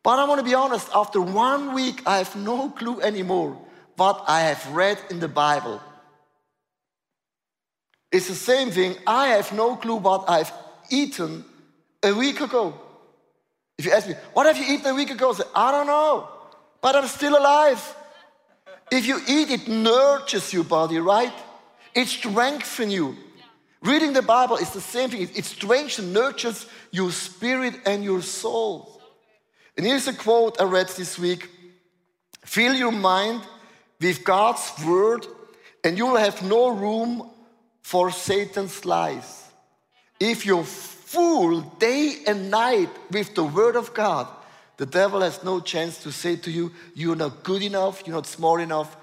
But 0.03 0.19
I 0.19 0.25
want 0.25 0.41
to 0.41 0.45
be 0.45 0.55
honest, 0.55 0.89
after 0.95 1.21
one 1.21 1.75
week, 1.75 2.03
I 2.07 2.19
have 2.19 2.35
no 2.35 2.71
clue 2.71 3.01
anymore 3.01 3.57
what 3.97 4.25
I 4.27 4.41
have 4.41 4.67
read 4.73 4.99
in 5.11 5.21
the 5.21 5.29
Bible. 5.29 5.81
It's 8.13 8.29
the 8.29 8.35
same 8.35 8.71
thing. 8.71 8.97
I 9.07 9.29
have 9.29 9.53
no 9.53 9.77
clue 9.77 9.97
what 9.97 10.29
I've 10.29 10.53
eaten 10.91 11.45
a 12.03 12.13
week 12.13 12.41
ago. 12.41 12.79
If 13.79 13.87
you 13.87 13.93
ask 13.93 14.07
me, 14.07 14.15
what 14.35 14.47
have 14.47 14.59
you 14.59 14.75
eaten 14.75 14.87
a 14.87 14.95
week 14.95 15.11
ago? 15.11 15.31
I 15.31 15.35
say, 15.35 15.45
I 15.55 15.73
don't 15.73 15.87
know, 15.87 16.29
but 16.83 16.95
I'm 16.95 17.07
still 17.07 17.39
alive. 17.39 17.97
If 18.91 19.07
you 19.07 19.19
eat, 19.27 19.51
it 19.51 19.67
nurtures 19.67 20.53
your 20.53 20.65
body, 20.65 20.99
right? 20.99 21.33
It 21.95 22.07
strengthens 22.07 22.93
you. 22.93 23.17
Reading 23.81 24.13
the 24.13 24.23
Bible 24.23 24.59
is 24.59 24.71
the 24.71 24.81
same 24.81 25.09
thing. 25.09 25.23
It 25.35 25.45
strengthens, 25.47 26.07
nurtures 26.07 26.67
your 26.91 27.11
spirit 27.11 27.75
and 27.87 28.05
your 28.05 28.21
soul. 28.21 29.01
And 29.77 29.87
here's 29.87 30.07
a 30.07 30.13
quote 30.13 30.61
I 30.61 30.65
read 30.65 30.89
this 30.89 31.19
week 31.19 31.49
Fill 32.45 32.75
your 32.75 32.93
mind 32.93 33.41
with 34.01 34.23
God's 34.23 34.71
word, 34.85 35.27
and 35.83 35.97
you 35.97 36.07
will 36.07 36.17
have 36.17 36.43
no 36.43 36.69
room 36.69 37.31
for 37.83 38.11
Satan's 38.11 38.85
lies. 38.85 39.45
If 40.19 40.47
you're 40.47 40.65
full 40.65 41.61
day 41.61 42.23
and 42.27 42.51
night 42.51 42.89
with 43.11 43.35
the 43.35 43.45
word 43.45 43.77
of 43.77 43.93
God, 43.93 44.29
the 44.77 44.87
devil 44.87 45.21
has 45.21 45.45
no 45.45 45.61
chance 45.61 46.03
to 46.05 46.11
say 46.11 46.37
to 46.37 46.51
you, 46.51 46.73
You're 46.95 47.17
not 47.17 47.43
good 47.43 47.63
enough, 47.63 48.03
you're 48.07 48.17
not 48.17 48.27
smart 48.27 48.61
enough. 48.61 48.97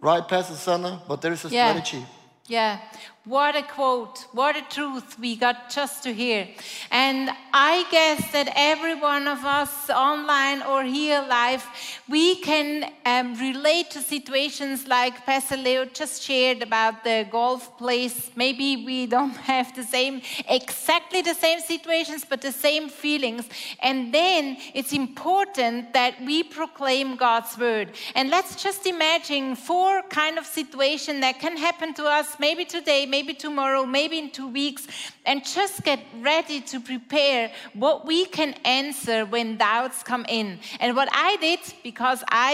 Right, 0.00 0.26
Pastor 0.26 0.54
Sana? 0.54 1.02
But 1.06 1.22
there 1.22 1.32
is 1.32 1.44
a 1.44 1.48
yeah. 1.48 1.70
strategy. 1.70 2.04
Yeah, 2.48 2.80
what 3.24 3.54
a 3.54 3.62
quote, 3.62 4.26
what 4.32 4.56
a 4.56 4.62
truth 4.62 5.16
we 5.16 5.36
got 5.36 5.70
just 5.70 6.02
to 6.02 6.12
hear. 6.12 6.48
And 6.90 7.30
I 7.52 7.86
guess 7.88 8.32
that 8.32 8.52
every 8.56 8.96
one 8.96 9.28
of 9.28 9.44
us, 9.44 9.88
online 9.90 10.60
or 10.62 10.82
here 10.82 11.24
live, 11.28 11.64
we 12.08 12.40
can 12.40 12.90
um, 13.06 13.34
relate 13.34 13.92
to 13.92 14.00
situations 14.00 14.88
like 14.88 15.24
Pastor 15.24 15.56
Leo 15.56 15.84
just 15.84 16.20
shared 16.20 16.62
about 16.62 17.04
the 17.04 17.28
golf 17.30 17.78
place. 17.78 18.32
Maybe 18.34 18.84
we 18.84 19.06
don't 19.06 19.36
have 19.52 19.72
the 19.76 19.84
same, 19.84 20.20
exactly 20.48 21.22
the 21.22 21.34
same 21.34 21.60
situations, 21.60 22.26
but 22.28 22.40
the 22.40 22.50
same 22.50 22.88
feelings. 22.88 23.48
And 23.80 24.12
then 24.12 24.56
it's 24.74 24.92
important 24.92 25.92
that 25.92 26.20
we 26.22 26.42
proclaim 26.42 27.14
God's 27.14 27.56
word. 27.56 27.92
And 28.16 28.30
let's 28.30 28.60
just 28.60 28.84
imagine 28.84 29.54
four 29.54 30.02
kind 30.10 30.38
of 30.38 30.44
situations 30.44 31.20
that 31.20 31.38
can 31.38 31.56
happen 31.56 31.94
to 31.94 32.06
us 32.06 32.36
maybe 32.40 32.64
today, 32.64 33.06
maybe 33.12 33.34
tomorrow, 33.34 33.84
maybe 33.84 34.16
in 34.18 34.30
two 34.30 34.48
weeks, 34.48 34.82
and 35.28 35.44
just 35.44 35.84
get 35.84 36.00
ready 36.32 36.58
to 36.72 36.80
prepare 36.80 37.52
what 37.74 38.06
we 38.06 38.24
can 38.38 38.50
answer 38.82 39.18
when 39.34 39.58
doubts 39.58 40.02
come 40.02 40.24
in. 40.28 40.58
And 40.80 40.96
what 40.96 41.08
I 41.12 41.36
did, 41.46 41.60
because 41.84 42.20
I 42.28 42.50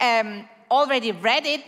um, 0.00 0.48
already 0.70 1.12
read 1.12 1.44
it, 1.44 1.62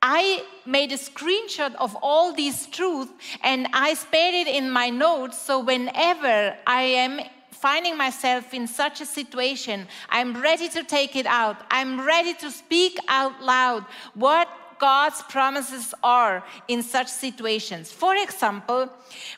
I 0.00 0.44
made 0.66 0.92
a 0.92 1.00
screenshot 1.10 1.74
of 1.86 1.96
all 2.00 2.32
these 2.32 2.66
truths 2.66 3.12
and 3.42 3.66
I 3.72 3.94
spared 3.94 4.34
it 4.42 4.48
in 4.58 4.70
my 4.70 4.88
notes 4.90 5.36
so 5.46 5.54
whenever 5.58 6.36
I 6.66 6.82
am 7.04 7.12
finding 7.50 7.96
myself 7.96 8.52
in 8.52 8.66
such 8.66 9.00
a 9.00 9.06
situation, 9.06 9.88
I'm 10.10 10.30
ready 10.48 10.68
to 10.76 10.84
take 10.84 11.16
it 11.16 11.24
out. 11.24 11.56
I'm 11.70 11.92
ready 12.06 12.34
to 12.34 12.50
speak 12.50 12.98
out 13.08 13.42
loud 13.42 13.86
what 14.12 14.46
God's 14.78 15.22
promises 15.22 15.94
are 16.02 16.44
in 16.68 16.82
such 16.82 17.08
situations. 17.08 17.92
For 17.92 18.14
example, 18.16 18.90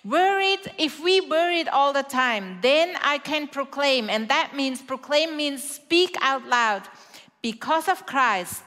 worried, 0.05 0.73
if 0.78 1.00
we 1.00 1.21
worried 1.21 1.69
all 1.69 1.93
the 1.93 2.02
time, 2.02 2.59
then 2.62 2.97
I 3.02 3.19
can 3.19 3.49
proclaim, 3.49 4.11
and 4.11 4.28
that 4.28 4.55
means 4.55 4.83
proclaim 4.83 5.37
means 5.37 5.62
speak 5.62 6.16
out 6.21 6.47
loud. 6.47 6.83
Because 7.43 7.88
of 7.88 8.07
Christ, 8.07 8.62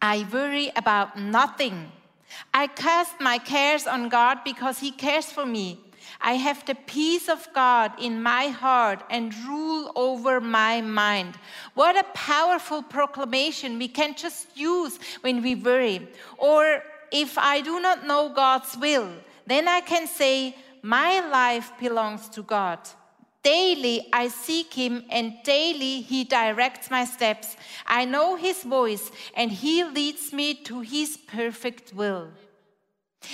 I 0.00 0.26
worry 0.32 0.70
about 0.76 1.18
nothing. 1.18 1.92
I 2.52 2.66
cast 2.66 3.20
my 3.20 3.38
cares 3.38 3.86
on 3.86 4.08
God 4.08 4.38
because 4.44 4.78
He 4.78 4.90
cares 4.90 5.26
for 5.26 5.46
me. 5.46 5.83
I 6.20 6.34
have 6.34 6.64
the 6.64 6.74
peace 6.74 7.28
of 7.28 7.48
God 7.54 7.92
in 7.98 8.22
my 8.22 8.48
heart 8.48 9.02
and 9.10 9.34
rule 9.46 9.92
over 9.94 10.40
my 10.40 10.80
mind. 10.80 11.34
What 11.74 11.96
a 11.96 12.04
powerful 12.14 12.82
proclamation 12.82 13.78
we 13.78 13.88
can 13.88 14.14
just 14.14 14.56
use 14.56 14.98
when 15.20 15.42
we 15.42 15.54
worry. 15.54 16.08
Or 16.38 16.82
if 17.10 17.38
I 17.38 17.60
do 17.60 17.80
not 17.80 18.06
know 18.06 18.28
God's 18.28 18.76
will, 18.76 19.10
then 19.46 19.68
I 19.68 19.80
can 19.80 20.06
say, 20.06 20.56
My 20.82 21.20
life 21.28 21.72
belongs 21.78 22.28
to 22.30 22.42
God. 22.42 22.78
Daily 23.42 24.08
I 24.10 24.28
seek 24.28 24.72
him, 24.72 25.04
and 25.10 25.34
daily 25.44 26.00
he 26.00 26.24
directs 26.24 26.90
my 26.90 27.04
steps. 27.04 27.56
I 27.86 28.06
know 28.06 28.36
his 28.36 28.62
voice, 28.62 29.10
and 29.36 29.52
he 29.52 29.84
leads 29.84 30.32
me 30.32 30.54
to 30.64 30.80
his 30.80 31.18
perfect 31.18 31.92
will. 31.92 32.30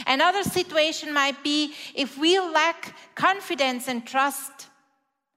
Another 0.07 0.43
situation 0.43 1.13
might 1.13 1.43
be 1.43 1.75
if 1.95 2.19
we 2.19 2.39
lack 2.39 2.97
confidence 3.15 3.89
and 3.89 4.07
trust, 4.07 4.69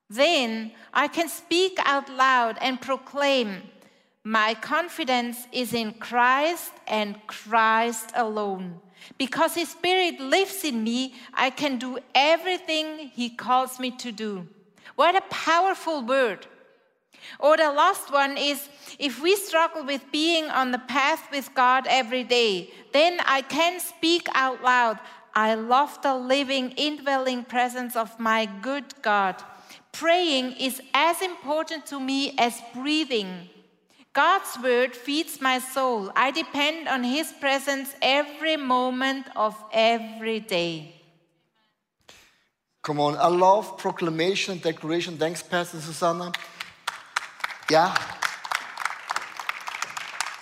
then 0.10 0.72
I 0.94 1.08
can 1.08 1.30
speak 1.30 1.78
out 1.84 2.10
loud 2.10 2.58
and 2.62 2.80
proclaim, 2.80 3.64
My 4.24 4.54
confidence 4.54 5.48
is 5.52 5.74
in 5.74 5.94
Christ 5.94 6.72
and 6.88 7.26
Christ 7.28 8.12
alone. 8.16 8.80
Because 9.18 9.56
His 9.56 9.70
Spirit 9.70 10.20
lives 10.20 10.64
in 10.64 10.84
me, 10.84 11.16
I 11.34 11.50
can 11.50 11.78
do 11.78 12.00
everything 12.16 13.12
He 13.14 13.30
calls 13.30 13.80
me 13.80 13.92
to 13.98 14.12
do. 14.12 14.48
What 14.96 15.16
a 15.16 15.22
powerful 15.30 16.06
word. 16.06 16.48
Or 17.40 17.58
the 17.58 17.72
last 17.72 18.12
one 18.12 18.38
is 18.38 18.70
if 19.00 19.22
we 19.22 19.36
struggle 19.36 19.86
with 19.86 20.12
being 20.12 20.46
on 20.46 20.72
the 20.72 20.80
path 20.80 21.30
with 21.32 21.54
God 21.54 21.86
every 21.88 22.24
day, 22.24 22.72
then 22.92 23.20
I 23.26 23.42
can 23.42 23.80
speak 23.80 24.28
out 24.34 24.64
loud. 24.64 25.00
I 25.36 25.56
love 25.56 26.02
the 26.02 26.16
living, 26.16 26.72
indwelling 26.72 27.44
presence 27.44 27.96
of 27.96 28.20
my 28.20 28.48
good 28.62 28.86
God. 29.02 29.42
Praying 29.92 30.54
is 30.54 30.82
as 30.94 31.22
important 31.22 31.86
to 31.88 32.00
me 32.00 32.36
as 32.38 32.62
breathing. 32.74 33.50
God's 34.14 34.60
word 34.62 34.96
feeds 34.96 35.42
my 35.42 35.58
soul. 35.58 36.12
I 36.16 36.30
depend 36.30 36.88
on 36.88 37.04
His 37.04 37.32
presence 37.32 37.96
every 38.02 38.58
moment 38.58 39.26
of 39.36 39.56
every 39.72 40.40
day. 40.40 40.96
Come 42.84 43.00
on, 43.00 43.16
I 43.18 43.28
love 43.28 43.78
proclamation, 43.78 44.58
declaration. 44.60 45.18
Thanks, 45.18 45.42
Pastor 45.42 45.80
Susanna. 45.80 46.32
Yeah. 47.74 47.98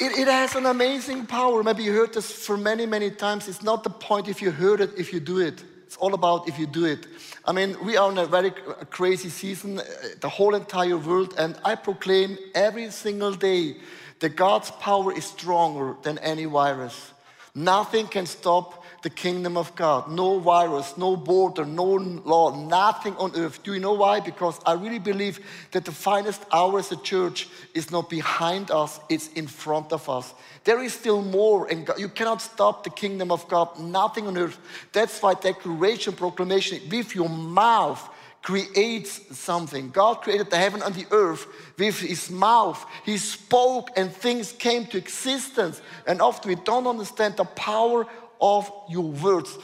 It, 0.02 0.18
it, 0.18 0.28
has 0.28 0.54
an 0.56 0.66
amazing 0.66 1.28
power. 1.28 1.64
Maybe 1.64 1.84
you 1.84 1.94
heard 1.94 2.14
this 2.14 2.30
for 2.30 2.58
many, 2.58 2.86
many 2.86 3.10
times. 3.10 3.48
It's 3.48 3.64
not 3.64 3.86
the 3.86 3.90
point 3.90 4.28
if 4.28 4.42
you 4.42 4.52
heard 4.52 4.82
it, 4.82 4.92
if 4.98 5.14
you 5.14 5.22
do 5.22 5.40
it. 5.40 5.64
It's 5.86 5.96
all 5.96 6.14
about 6.14 6.50
if 6.50 6.60
you 6.60 6.68
do 6.68 6.84
it. 6.84 7.08
I 7.46 7.54
mean, 7.54 7.78
we 7.86 7.96
are 7.96 8.12
in 8.12 8.18
a 8.18 8.26
very 8.26 8.52
crazy 8.90 9.30
season, 9.30 9.80
uh, 9.80 9.84
the 10.20 10.28
whole 10.28 10.56
entire 10.56 10.98
world, 10.98 11.34
and 11.38 11.58
I 11.64 11.76
proclaim 11.76 12.38
every 12.54 12.92
single 12.92 13.32
day 13.32 13.78
that 14.20 14.36
God's 14.36 14.72
power 14.72 15.14
is 15.14 15.24
stronger 15.24 15.96
than 16.02 16.18
any 16.18 16.44
virus. 16.44 17.14
Nothing 17.56 18.08
can 18.08 18.26
stop 18.26 18.81
the 19.02 19.10
kingdom 19.10 19.58
of 19.58 19.76
God. 19.76 20.12
No 20.12 20.40
virus, 20.40 20.98
no 20.98 21.16
border, 21.16 21.66
no 21.66 21.86
law, 21.86 22.56
nothing 22.68 23.16
on 23.18 23.36
earth. 23.36 23.64
Do 23.64 23.74
you 23.74 23.80
know 23.80 23.94
why? 23.94 24.20
Because 24.20 24.60
I 24.66 24.74
really 24.74 25.00
believe 25.00 25.40
that 25.72 25.86
the 25.86 25.92
finest 25.92 26.44
hour 26.52 26.80
as 26.80 26.92
a 26.92 26.98
church 26.98 27.48
is 27.74 27.92
not 27.92 28.10
behind 28.10 28.70
us, 28.72 29.00
it's 29.10 29.30
in 29.34 29.48
front 29.48 29.92
of 29.92 30.08
us. 30.10 30.34
There 30.64 30.84
is 30.84 30.94
still 30.94 31.22
more, 31.22 31.68
and 31.68 31.90
you 31.98 32.10
cannot 32.10 32.42
stop 32.42 32.84
the 32.84 32.92
kingdom 32.92 33.32
of 33.32 33.48
God, 33.48 33.80
nothing 33.80 34.28
on 34.28 34.38
earth. 34.38 34.60
That's 34.92 35.22
why 35.22 35.34
declaration, 35.34 36.14
proclamation 36.14 36.80
with 36.90 37.16
your 37.16 37.30
mouth 37.30 38.08
creates 38.42 39.38
something. 39.38 39.90
God 39.90 40.22
created 40.22 40.50
the 40.50 40.58
heaven 40.58 40.82
and 40.82 40.96
the 40.96 41.06
earth 41.12 41.46
with 41.78 42.00
his 42.00 42.30
mouth. 42.30 42.84
He 43.06 43.18
spoke 43.18 43.90
and 43.96 44.12
things 44.12 44.52
came 44.52 44.86
to 44.88 44.98
existence. 44.98 45.82
And 46.08 46.22
often 46.22 46.50
we 46.50 46.56
don't 46.56 46.88
understand 46.88 47.38
the 47.38 47.46
power 47.46 48.08
of 48.42 48.72
your 48.90 49.04
words. 49.04 49.58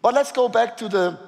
But 0.00 0.14
let's 0.14 0.32
go 0.32 0.48
back 0.48 0.76
to 0.78 0.88
the 0.88 1.18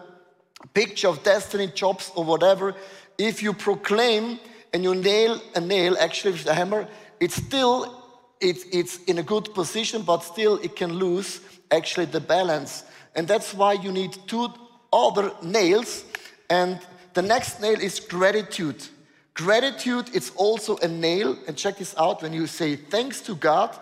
picture 0.73 1.08
of 1.08 1.23
destiny, 1.23 1.68
jobs, 1.68 2.11
or 2.16 2.25
whatever. 2.25 2.75
If 3.18 3.42
you 3.42 3.52
proclaim 3.52 4.40
and 4.73 4.82
you 4.82 4.94
nail 4.94 5.40
a 5.54 5.61
nail, 5.61 5.96
actually 6.00 6.32
with 6.32 6.46
a 6.46 6.54
hammer, 6.54 6.88
it's 7.20 7.37
still 7.37 8.02
it's, 8.40 8.64
it's 8.73 8.99
in 9.04 9.18
a 9.18 9.23
good 9.23 9.54
position, 9.54 10.02
but 10.02 10.23
still 10.23 10.56
it 10.56 10.76
can 10.76 10.92
lose 10.92 11.40
actually 11.70 12.06
the 12.06 12.20
balance. 12.20 12.84
And 13.14 13.26
that's 13.26 13.54
why 13.54 13.75
you 13.75 13.92
need 13.92 14.16
two 14.26 14.49
other 14.92 15.32
nails. 15.42 16.04
And 16.50 16.78
the 17.14 17.23
next 17.23 17.61
nail 17.61 17.80
is 17.80 18.00
gratitude. 18.00 18.87
Gratitude 19.34 20.14
is 20.14 20.30
also 20.37 20.76
a 20.78 20.88
nail. 20.88 21.38
And 21.46 21.56
check 21.56 21.78
this 21.78 21.94
out 21.96 22.23
when 22.23 22.32
you 22.32 22.46
say 22.46 22.76
thanks 22.76 23.20
to 23.23 23.34
God, 23.34 23.78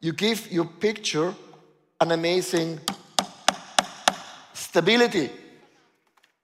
you 0.00 0.12
give 0.12 0.50
your 0.50 0.66
picture 0.66 1.34
an 2.04 2.12
amazing 2.12 2.78
stability. 4.52 5.30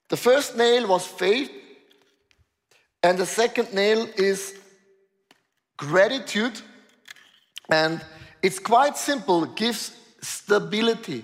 The 0.09 0.17
first 0.17 0.57
nail 0.57 0.87
was 0.87 1.05
faith, 1.05 1.51
and 3.03 3.15
the 3.15 3.27
second 3.27 3.71
nail 3.71 4.07
is 4.17 4.55
gratitude. 5.77 6.59
And 7.69 8.01
it's 8.41 8.57
quite 8.57 8.97
simple, 8.97 9.45
gives 9.45 9.95
stability. 10.19 11.23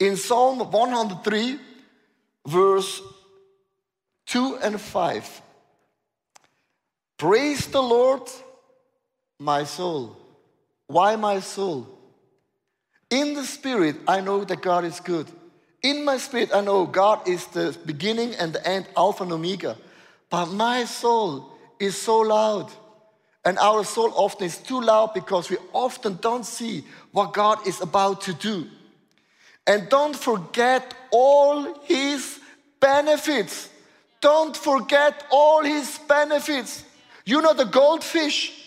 In 0.00 0.16
Psalm 0.16 0.58
103, 0.58 1.58
verse 2.46 3.02
2 4.24 4.58
and 4.62 4.80
5, 4.80 5.42
praise 7.18 7.66
the 7.66 7.82
Lord, 7.82 8.22
my 9.38 9.64
soul. 9.64 10.16
Why 10.86 11.16
my 11.16 11.40
soul? 11.40 11.95
In 13.10 13.34
the 13.34 13.44
spirit, 13.44 13.96
I 14.08 14.20
know 14.20 14.44
that 14.44 14.62
God 14.62 14.84
is 14.84 15.00
good. 15.00 15.26
In 15.82 16.04
my 16.04 16.18
spirit, 16.18 16.50
I 16.52 16.60
know 16.60 16.86
God 16.86 17.28
is 17.28 17.46
the 17.46 17.76
beginning 17.86 18.34
and 18.34 18.52
the 18.52 18.66
end, 18.66 18.86
Alpha 18.96 19.22
and 19.22 19.32
Omega. 19.32 19.76
But 20.28 20.46
my 20.46 20.84
soul 20.84 21.52
is 21.78 21.96
so 21.96 22.18
loud. 22.18 22.72
And 23.44 23.58
our 23.58 23.84
soul 23.84 24.12
often 24.16 24.46
is 24.46 24.58
too 24.58 24.80
loud 24.80 25.14
because 25.14 25.48
we 25.48 25.56
often 25.72 26.18
don't 26.20 26.44
see 26.44 26.84
what 27.12 27.32
God 27.32 27.64
is 27.66 27.80
about 27.80 28.22
to 28.22 28.32
do. 28.32 28.66
And 29.68 29.88
don't 29.88 30.16
forget 30.16 30.94
all 31.12 31.80
His 31.84 32.40
benefits. 32.80 33.68
Don't 34.20 34.56
forget 34.56 35.24
all 35.30 35.62
His 35.62 35.98
benefits. 36.08 36.84
You 37.24 37.40
know 37.40 37.54
the 37.54 37.64
goldfish? 37.64 38.66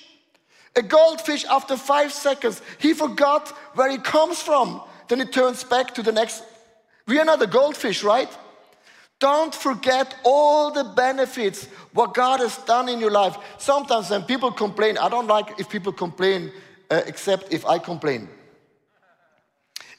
A 0.76 0.82
goldfish, 0.82 1.44
after 1.46 1.76
five 1.76 2.14
seconds, 2.14 2.62
he 2.78 2.94
forgot 2.94 3.52
where 3.76 3.90
it 3.90 4.04
comes 4.04 4.42
from. 4.42 4.82
Then 5.08 5.22
it 5.22 5.34
turns 5.34 5.64
back 5.64 5.94
to 5.96 6.04
the 6.04 6.12
next. 6.12 6.44
We 7.08 7.20
are 7.20 7.26
not 7.26 7.42
a 7.42 7.48
goldfish, 7.48 8.04
right? 8.04 8.30
Don't 9.20 9.54
forget 9.54 10.16
all 10.24 10.72
the 10.72 10.84
benefits, 10.84 11.66
what 11.94 12.14
God 12.14 12.40
has 12.40 12.58
done 12.60 12.88
in 12.88 13.00
your 13.00 13.12
life. 13.12 13.36
Sometimes 13.58 14.10
when 14.10 14.24
people 14.24 14.52
complain, 14.52 14.98
I 14.98 15.10
don't 15.10 15.28
like 15.28 15.60
if 15.60 15.68
people 15.70 15.92
complain, 15.92 16.52
uh, 16.90 17.02
except 17.06 17.52
if 17.52 17.66
I 17.66 17.80
complain. 17.80 18.30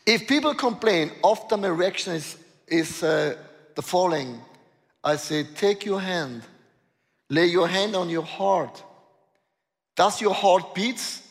If 0.06 0.26
people 0.26 0.54
complain, 0.54 1.12
often 1.22 1.60
my 1.60 1.68
reaction 1.68 2.14
is, 2.14 2.38
is 2.66 3.02
uh, 3.02 3.36
the 3.74 3.82
following 3.82 4.40
I 5.02 5.16
say, 5.16 5.44
Take 5.44 5.84
your 5.84 6.00
hand, 6.00 6.42
lay 7.28 7.46
your 7.46 7.68
hand 7.68 7.96
on 7.96 8.10
your 8.10 8.22
heart. 8.22 8.82
Does 9.96 10.20
your 10.20 10.34
heart 10.34 10.74
beats? 10.74 11.22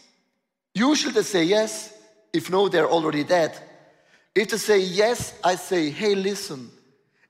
Usually 0.74 1.13
they 1.13 1.24
say 1.24 1.44
yes. 1.44 1.94
If 2.34 2.50
no, 2.50 2.70
they're 2.70 2.89
already 2.89 3.24
dead. 3.24 3.58
If 4.36 4.50
they 4.50 4.58
say 4.58 4.80
yes, 4.80 5.34
I 5.44 5.56
say, 5.56 5.89
Hey, 5.89 6.15
listen. 6.15 6.70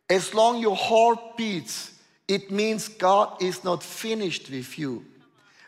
As 0.10 0.34
long 0.34 0.60
your 0.60 0.76
heart 0.76 1.38
beats, 1.38 1.94
it 2.28 2.52
means 2.52 2.88
God 2.88 3.42
is 3.42 3.64
not 3.64 3.84
finished 3.84 4.50
with 4.50 4.78
you. 4.78 5.06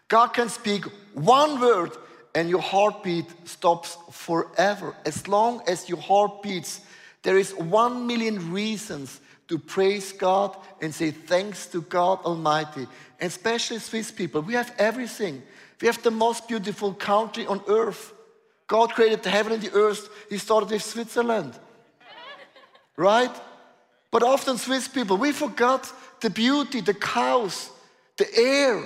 God 0.08 0.28
can 0.28 0.50
speak 0.50 0.84
one 1.14 1.60
word 1.60 1.92
and 2.34 2.50
your 2.50 2.62
heartbeat 2.62 3.26
stops 3.46 3.98
forever. 4.12 4.96
As 5.06 5.28
long 5.28 5.62
as 5.68 5.88
your 5.88 6.00
heart 6.00 6.42
beats, 6.42 6.82
there 7.24 7.38
is 7.38 7.54
one 7.54 8.08
million 8.08 8.52
reasons 8.52 9.20
to 9.48 9.58
praise 9.58 10.12
God 10.12 10.56
and 10.82 10.94
say 10.94 11.12
thanks 11.12 11.68
to 11.68 11.82
God 11.82 12.20
Almighty. 12.24 12.88
And 13.20 13.28
especially 13.30 13.80
Swiss 13.80 14.12
people, 14.12 14.42
we 14.42 14.54
have 14.54 14.74
everything. 14.78 15.44
We 15.82 15.88
have 15.88 16.02
the 16.02 16.12
most 16.12 16.48
beautiful 16.48 16.94
country 16.94 17.46
on 17.46 17.62
earth. 17.68 18.14
God 18.72 18.94
created 18.94 19.22
the 19.22 19.30
heaven 19.30 19.52
and 19.52 19.62
the 19.62 19.74
earth. 19.74 20.08
He 20.30 20.38
started 20.38 20.72
with 20.72 20.82
Switzerland. 20.82 21.54
Right? 22.96 23.36
But 24.12 24.24
often, 24.24 24.58
Swiss 24.58 24.88
people, 24.88 25.18
we 25.18 25.34
forgot 25.34 25.92
the 26.22 26.30
beauty, 26.30 26.80
the 26.80 26.94
cows, 26.94 27.70
the 28.16 28.34
air, 28.34 28.82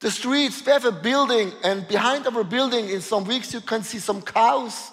the 0.00 0.10
streets. 0.10 0.66
We 0.66 0.72
have 0.72 0.86
a 0.86 0.90
building, 0.90 1.52
and 1.62 1.86
behind 1.86 2.26
our 2.26 2.42
building, 2.42 2.88
in 2.88 3.00
some 3.00 3.22
weeks, 3.26 3.54
you 3.54 3.60
can 3.60 3.84
see 3.84 4.00
some 4.00 4.22
cows. 4.22 4.90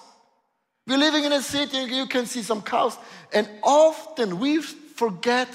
We're 0.86 1.00
living 1.00 1.24
in 1.24 1.32
a 1.32 1.42
city, 1.42 1.80
you 1.92 2.06
can 2.06 2.28
see 2.28 2.44
some 2.44 2.62
cows. 2.62 2.96
And 3.34 3.50
often 3.64 4.38
we 4.38 4.62
forget 4.62 5.50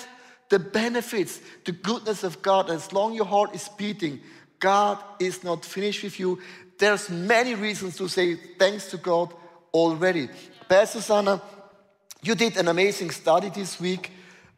the 0.49 0.59
benefits, 0.59 1.41
the 1.65 1.71
goodness 1.71 2.25
of 2.25 2.43
God. 2.43 2.71
As 2.71 2.93
long 2.93 3.15
your 3.15 3.27
heart 3.27 3.55
is 3.55 3.69
beating, 3.69 4.19
God 4.59 4.99
is 5.21 5.45
not 5.45 5.65
finished 5.65 6.03
with 6.03 6.19
you. 6.19 6.41
There's 6.83 7.09
many 7.11 7.55
reasons 7.55 7.97
to 7.99 8.09
say 8.09 8.35
thanks 8.35 8.91
to 8.91 8.97
God 8.97 9.33
already. 9.73 10.29
Pastor 10.69 11.01
Sana, 11.01 11.41
you 12.25 12.35
did 12.35 12.57
an 12.57 12.67
amazing 12.67 13.13
study 13.13 13.51
this 13.51 13.79
week. 13.81 14.11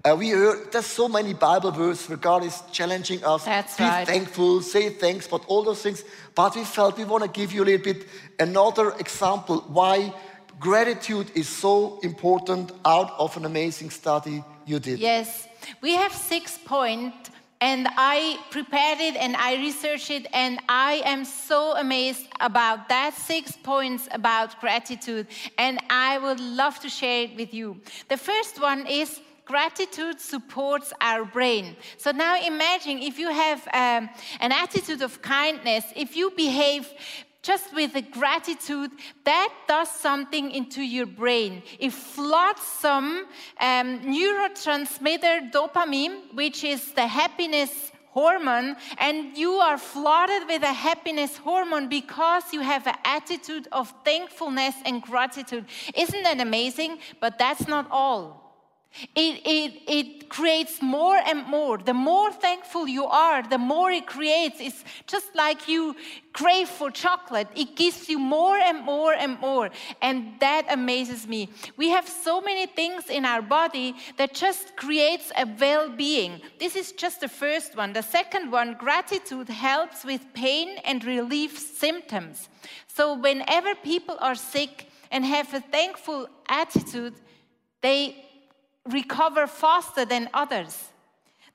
Uh, 0.03 0.17
we 0.19 0.31
heard 0.31 0.73
there's 0.73 0.87
so 0.87 1.07
many 1.07 1.35
Bible 1.35 1.71
verses 1.71 2.09
where 2.09 2.17
God 2.17 2.43
is 2.43 2.63
challenging 2.73 3.23
us. 3.27 3.45
That's 3.45 3.77
Be 3.77 3.85
right. 3.85 4.07
thankful, 4.07 4.63
say 4.63 4.89
thanks, 4.89 5.29
but 5.29 5.45
all 5.49 5.65
those 5.65 5.83
things. 5.83 6.03
But 6.35 6.57
we 6.57 6.65
felt 6.65 6.97
we 6.97 7.05
want 7.05 7.25
to 7.25 7.41
give 7.41 7.53
you 7.53 7.63
a 7.63 7.67
little 7.67 7.93
bit 7.93 8.07
another 8.39 8.93
example 8.93 9.61
why 9.69 10.15
gratitude 10.59 11.31
is 11.35 11.47
so 11.47 11.99
important 12.03 12.73
out 12.87 13.13
of 13.19 13.37
an 13.37 13.45
amazing 13.45 13.91
study 13.91 14.43
you 14.65 14.79
did. 14.79 14.99
Yes, 14.99 15.47
we 15.83 15.93
have 15.93 16.15
six 16.15 16.57
points, 16.65 17.29
and 17.61 17.89
I 17.97 18.39
prepared 18.51 19.01
it 19.01 19.17
and 19.17 19.37
I 19.37 19.57
researched 19.57 20.11
it, 20.11 20.27
and 20.33 20.61
I 20.69 21.03
am 21.05 21.25
so 21.25 21.77
amazed 21.77 22.27
about 22.41 22.89
that 22.89 23.15
six 23.15 23.53
points 23.53 24.09
about 24.11 24.61
gratitude, 24.61 25.27
and 25.59 25.79
I 25.91 26.19
would 26.19 26.41
love 26.41 26.79
to 26.81 26.89
share 26.89 27.25
it 27.25 27.37
with 27.37 27.55
you. 27.55 27.81
The 28.09 28.17
first 28.17 28.61
one 28.61 28.87
is 28.87 29.21
gratitude 29.47 30.21
supports 30.21 30.93
our 31.01 31.25
brain. 31.25 31.77
So 31.99 32.11
now 32.11 32.41
imagine 32.43 32.99
if 32.99 33.19
you 33.19 33.31
have 33.31 33.61
um, 33.75 34.09
an 34.41 34.53
attitude 34.53 35.03
of 35.03 35.21
kindness, 35.21 35.85
if 35.95 36.17
you 36.17 36.31
behave 36.31 36.89
just 37.45 37.75
with 37.75 37.93
the 37.93 38.03
gratitude, 38.03 38.91
that 39.25 39.53
does 39.69 39.91
something 39.91 40.51
into 40.51 40.83
your 40.83 41.07
brain. 41.07 41.63
It 41.79 41.93
floods 41.93 42.63
some 42.63 43.27
um, 43.61 44.01
neurotransmitter 44.01 45.53
dopamine, 45.53 46.35
which 46.35 46.65
is 46.65 46.93
the 46.93 47.07
happiness 47.07 47.93
hormone, 48.09 48.77
and 48.99 49.37
you 49.37 49.53
are 49.55 49.77
flooded 49.77 50.49
with 50.49 50.63
a 50.63 50.73
happiness 50.73 51.37
hormone 51.37 51.89
because 51.89 52.45
you 52.53 52.61
have 52.61 52.87
an 52.87 52.95
attitude 53.05 53.69
of 53.73 53.93
thankfulness 54.05 54.75
and 54.87 55.03
gratitude. 55.03 55.67
Isn't 55.95 56.23
that 56.23 56.41
amazing? 56.41 56.99
But 57.21 57.39
that's 57.39 57.69
not 57.69 57.89
all. 57.91 58.44
It, 59.15 59.41
it, 59.45 59.83
it 59.89 60.29
creates 60.29 60.81
more 60.81 61.17
and 61.17 61.47
more. 61.47 61.79
The 61.79 61.95
more 61.95 62.31
thankful 62.33 62.87
you 62.87 63.07
are, 63.07 63.43
the 63.43 63.59
more 63.59 63.91
it 63.91 64.07
creates. 64.07 64.61
It's 64.61 64.85
just 65.07 65.35
like 65.35 65.69
you 65.69 65.97
crave 66.33 66.69
for 66.69 66.91
chocolate. 66.91 67.49
It 67.57 67.75
gives 67.75 68.09
you 68.09 68.19
more 68.19 68.57
and 68.57 68.85
more 68.85 69.13
and 69.13 69.39
more. 69.41 69.71
And 70.01 70.35
that 70.41 70.67
amazes 70.71 71.27
me. 71.27 71.49
We 71.77 71.91
have 71.91 72.09
so 72.09 72.41
many 72.41 72.67
things 72.67 73.11
in 73.11 73.25
our 73.25 73.43
body 73.43 73.95
that 74.17 74.35
just 74.35 74.77
creates 74.77 75.33
a 75.37 75.47
well-being. 75.59 76.41
This 76.59 76.77
is 76.77 76.93
just 76.93 77.21
the 77.21 77.29
first 77.29 77.77
one. 77.77 77.93
The 77.93 78.03
second 78.03 78.53
one, 78.53 78.75
gratitude 78.75 79.49
helps 79.49 80.05
with 80.05 80.23
pain 80.35 80.79
and 80.85 81.05
relief 81.05 81.59
symptoms. 81.59 82.49
So 82.87 83.15
whenever 83.15 83.75
people 83.75 84.17
are 84.21 84.37
sick 84.37 84.89
and 85.11 85.25
have 85.25 85.53
a 85.53 85.61
thankful 85.61 86.29
attitude, 86.49 87.15
they 87.83 88.25
recover 88.91 89.47
faster 89.47 90.05
than 90.05 90.29
others. 90.35 90.91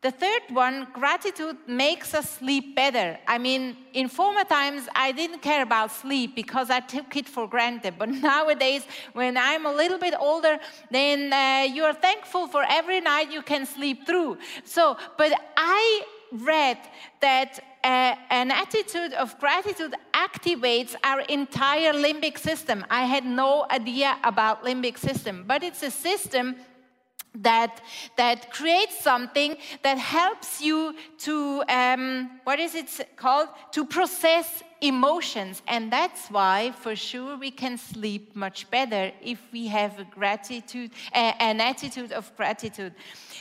The 0.02 0.12
third 0.12 0.44
one, 0.52 0.88
gratitude 0.94 1.58
makes 1.68 2.14
us 2.14 2.30
sleep 2.30 2.74
better. 2.74 3.20
I 3.28 3.38
mean, 3.38 3.76
in 3.92 4.08
former 4.08 4.46
times, 4.46 4.88
I 4.96 5.12
didn't 5.12 5.42
care 5.42 5.62
about 5.62 5.92
sleep 5.92 6.38
because 6.38 6.70
I 6.70 6.80
took 6.80 7.18
it 7.18 7.28
for 7.28 7.50
granted. 7.50 7.96
But 8.00 8.08
nowadays, 8.30 8.84
when 9.12 9.36
I'm 9.36 9.66
a 9.66 9.74
little 9.74 10.00
bit 10.00 10.14
older, 10.18 10.58
then 10.90 11.34
uh, 11.34 11.74
you 11.74 11.84
are 11.84 11.94
thankful 11.94 12.48
for 12.48 12.64
every 12.70 13.02
night 13.02 13.30
you 13.30 13.42
can 13.42 13.66
sleep 13.66 14.08
through. 14.08 14.38
So, 14.64 14.96
but 15.18 15.34
I 15.58 16.06
read 16.32 16.78
that 17.20 17.60
uh, 17.84 18.16
an 18.30 18.52
attitude 18.52 19.14
of 19.14 19.38
gratitude 19.40 19.96
activates 20.14 20.96
our 21.04 21.22
entire 21.22 21.92
limbic 21.92 22.38
system. 22.38 22.86
I 22.90 23.04
had 23.04 23.26
no 23.26 23.66
idea 23.70 24.18
about 24.24 24.64
limbic 24.64 24.98
system, 24.98 25.44
but 25.46 25.62
it's 25.62 25.84
a 25.84 25.92
system 25.92 26.56
that 27.42 27.82
that 28.18 28.52
creates 28.52 29.00
something 29.00 29.58
that 29.84 29.98
helps 29.98 30.62
you 30.62 30.96
to 31.20 31.64
um, 31.70 32.40
what 32.44 32.60
is 32.60 32.76
it 32.76 33.08
called? 33.16 33.50
To 33.72 33.86
process 33.86 34.64
emotions. 34.82 35.62
And 35.68 35.92
that's 35.92 36.30
why 36.30 36.72
for 36.72 36.96
sure 36.96 37.38
we 37.38 37.52
can 37.52 37.78
sleep 37.78 38.36
much 38.36 38.70
better 38.70 39.12
if 39.22 39.40
we 39.52 39.68
have 39.68 40.00
a 40.00 40.06
gratitude 40.06 40.92
an 41.14 41.60
attitude 41.60 42.12
of 42.12 42.36
gratitude. 42.38 42.94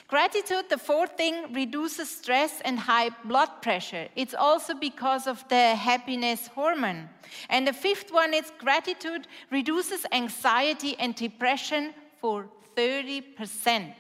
Gratitude 0.09 0.65
the 0.69 0.79
fourth 0.79 1.17
thing 1.17 1.53
reduces 1.53 2.11
stress 2.11 2.61
and 2.65 2.79
high 2.79 3.11
blood 3.25 3.51
pressure. 3.63 4.09
It's 4.17 4.35
also 4.35 4.75
because 4.75 5.27
of 5.27 5.47
the 5.49 5.75
happiness 5.75 6.49
hormone. 6.49 7.09
And 7.51 7.67
the 7.67 7.73
fifth 7.73 8.13
one 8.13 8.35
is 8.35 8.53
gratitude 8.59 9.27
reduces 9.51 10.07
anxiety 10.13 10.97
and 10.99 11.15
depression 11.15 11.95
for 12.21 12.49
30%. 12.79 13.93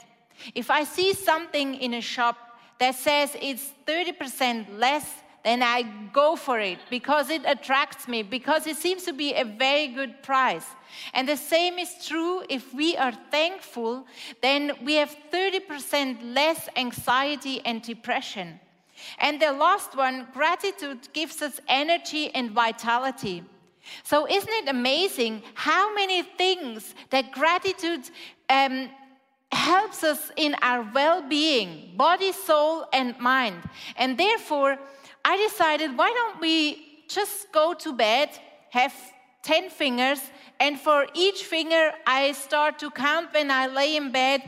If 0.54 0.70
I 0.70 0.84
see 0.84 1.12
something 1.12 1.74
in 1.74 1.94
a 1.94 2.00
shop 2.00 2.36
that 2.78 2.94
says 2.94 3.36
it's 3.42 3.72
30% 3.86 4.78
less, 4.78 5.04
then 5.42 5.62
I 5.62 5.82
go 6.12 6.36
for 6.36 6.60
it 6.60 6.78
because 6.90 7.30
it 7.30 7.42
attracts 7.44 8.06
me, 8.06 8.22
because 8.22 8.66
it 8.66 8.76
seems 8.76 9.02
to 9.04 9.12
be 9.12 9.34
a 9.34 9.44
very 9.44 9.88
good 9.88 10.22
price. 10.22 10.66
And 11.12 11.28
the 11.28 11.36
same 11.36 11.78
is 11.78 12.06
true 12.06 12.44
if 12.48 12.72
we 12.72 12.96
are 12.96 13.12
thankful, 13.30 14.06
then 14.42 14.72
we 14.84 14.94
have 14.94 15.16
30% 15.32 16.34
less 16.34 16.68
anxiety 16.76 17.60
and 17.64 17.82
depression. 17.82 18.60
And 19.18 19.40
the 19.40 19.52
last 19.52 19.96
one, 19.96 20.26
gratitude 20.32 21.08
gives 21.12 21.42
us 21.42 21.60
energy 21.68 22.32
and 22.34 22.50
vitality. 22.50 23.44
So, 24.02 24.26
isn't 24.26 24.52
it 24.52 24.68
amazing 24.68 25.42
how 25.54 25.94
many 25.94 26.22
things 26.22 26.94
that 27.10 27.32
gratitude 27.32 28.10
um, 28.48 28.90
helps 29.50 30.04
us 30.04 30.30
in 30.36 30.54
our 30.62 30.86
well 30.94 31.22
being, 31.22 31.96
body, 31.96 32.32
soul, 32.32 32.86
and 32.92 33.18
mind? 33.18 33.62
And 33.96 34.18
therefore, 34.18 34.78
I 35.24 35.36
decided 35.36 35.96
why 35.96 36.12
don't 36.12 36.40
we 36.40 37.04
just 37.08 37.52
go 37.52 37.74
to 37.74 37.92
bed, 37.92 38.30
have 38.70 38.94
10 39.42 39.70
fingers, 39.70 40.20
and 40.60 40.78
for 40.78 41.06
each 41.14 41.44
finger, 41.44 41.92
I 42.06 42.32
start 42.32 42.78
to 42.80 42.90
count 42.90 43.32
when 43.32 43.50
I 43.50 43.66
lay 43.66 43.96
in 43.96 44.10
bed 44.10 44.42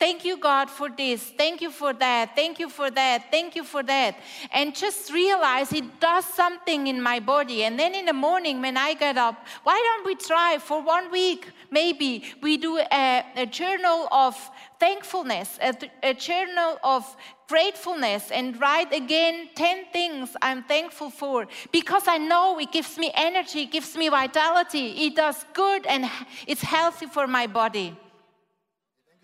Thank 0.00 0.24
you, 0.24 0.38
God, 0.38 0.70
for 0.70 0.88
this. 0.88 1.22
Thank 1.22 1.60
you 1.60 1.70
for 1.70 1.92
that. 1.92 2.34
Thank 2.34 2.58
you 2.58 2.70
for 2.70 2.90
that. 2.90 3.30
Thank 3.30 3.54
you 3.54 3.64
for 3.64 3.82
that. 3.82 4.16
And 4.50 4.74
just 4.74 5.12
realize 5.12 5.74
it 5.74 6.00
does 6.00 6.24
something 6.24 6.86
in 6.86 7.02
my 7.02 7.20
body. 7.20 7.64
And 7.64 7.78
then 7.78 7.94
in 7.94 8.06
the 8.06 8.14
morning, 8.14 8.62
when 8.62 8.78
I 8.78 8.94
get 8.94 9.18
up, 9.18 9.44
why 9.62 9.78
don't 9.78 10.06
we 10.06 10.14
try 10.14 10.56
for 10.58 10.80
one 10.80 11.10
week? 11.10 11.50
Maybe 11.70 12.24
we 12.40 12.56
do 12.56 12.78
a, 12.78 13.24
a 13.36 13.44
journal 13.44 14.08
of 14.10 14.34
thankfulness, 14.78 15.58
a, 15.60 15.74
a 16.02 16.14
journal 16.14 16.78
of 16.82 17.04
gratefulness, 17.46 18.30
and 18.30 18.58
write 18.58 18.94
again 18.94 19.50
10 19.54 19.84
things 19.92 20.34
I'm 20.40 20.62
thankful 20.62 21.10
for 21.10 21.46
because 21.72 22.04
I 22.08 22.16
know 22.16 22.58
it 22.58 22.72
gives 22.72 22.96
me 22.96 23.12
energy, 23.14 23.64
it 23.64 23.70
gives 23.70 23.94
me 23.98 24.08
vitality, 24.08 25.08
it 25.08 25.16
does 25.16 25.44
good, 25.52 25.84
and 25.84 26.08
it's 26.46 26.62
healthy 26.62 27.04
for 27.04 27.26
my 27.26 27.46
body 27.46 27.98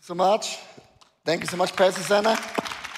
so 0.07 0.15
much. 0.15 0.61
Thank 1.25 1.41
you 1.41 1.49
so 1.49 1.57
much, 1.57 1.75
Pastor 1.75 2.01
Sana. 2.01 2.39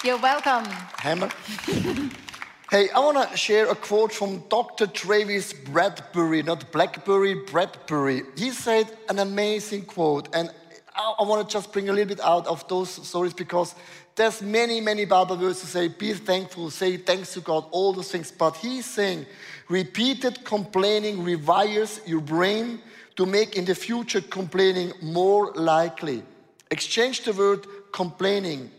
You're 0.04 0.18
welcome. 0.18 0.66
Hammer. 0.98 1.30
hey, 2.70 2.90
I 2.90 2.98
want 2.98 3.30
to 3.30 3.34
share 3.34 3.70
a 3.70 3.74
quote 3.74 4.12
from 4.12 4.42
Dr. 4.50 4.86
Travis 4.86 5.54
Bradberry, 5.54 6.44
not 6.44 6.70
Blackberry, 6.70 7.34
Bradberry. 7.46 8.38
He 8.38 8.50
said 8.50 8.94
an 9.08 9.20
amazing 9.20 9.86
quote, 9.86 10.28
and 10.34 10.50
I, 10.94 11.14
I 11.20 11.22
want 11.22 11.48
to 11.48 11.50
just 11.50 11.72
bring 11.72 11.88
a 11.88 11.94
little 11.94 12.14
bit 12.14 12.20
out 12.20 12.46
of 12.46 12.68
those 12.68 12.90
stories 12.90 13.32
because 13.32 13.74
there's 14.14 14.42
many, 14.42 14.82
many 14.82 15.06
Bible 15.06 15.36
verses 15.36 15.70
say, 15.70 15.88
be 15.88 16.12
thankful, 16.12 16.68
say 16.68 16.98
thanks 16.98 17.32
to 17.32 17.40
God, 17.40 17.64
all 17.70 17.94
those 17.94 18.12
things. 18.12 18.30
But 18.30 18.56
he's 18.56 18.84
saying, 18.84 19.24
repeated 19.70 20.44
complaining 20.44 21.24
rewires 21.24 22.06
your 22.06 22.20
brain 22.20 22.82
to 23.16 23.24
make 23.24 23.56
in 23.56 23.64
the 23.64 23.74
future 23.74 24.20
complaining 24.20 24.92
more 25.00 25.54
likely. 25.54 26.22
Exchange 26.70 27.22
the 27.22 27.32
word 27.32 27.66
complaining. 27.92 28.70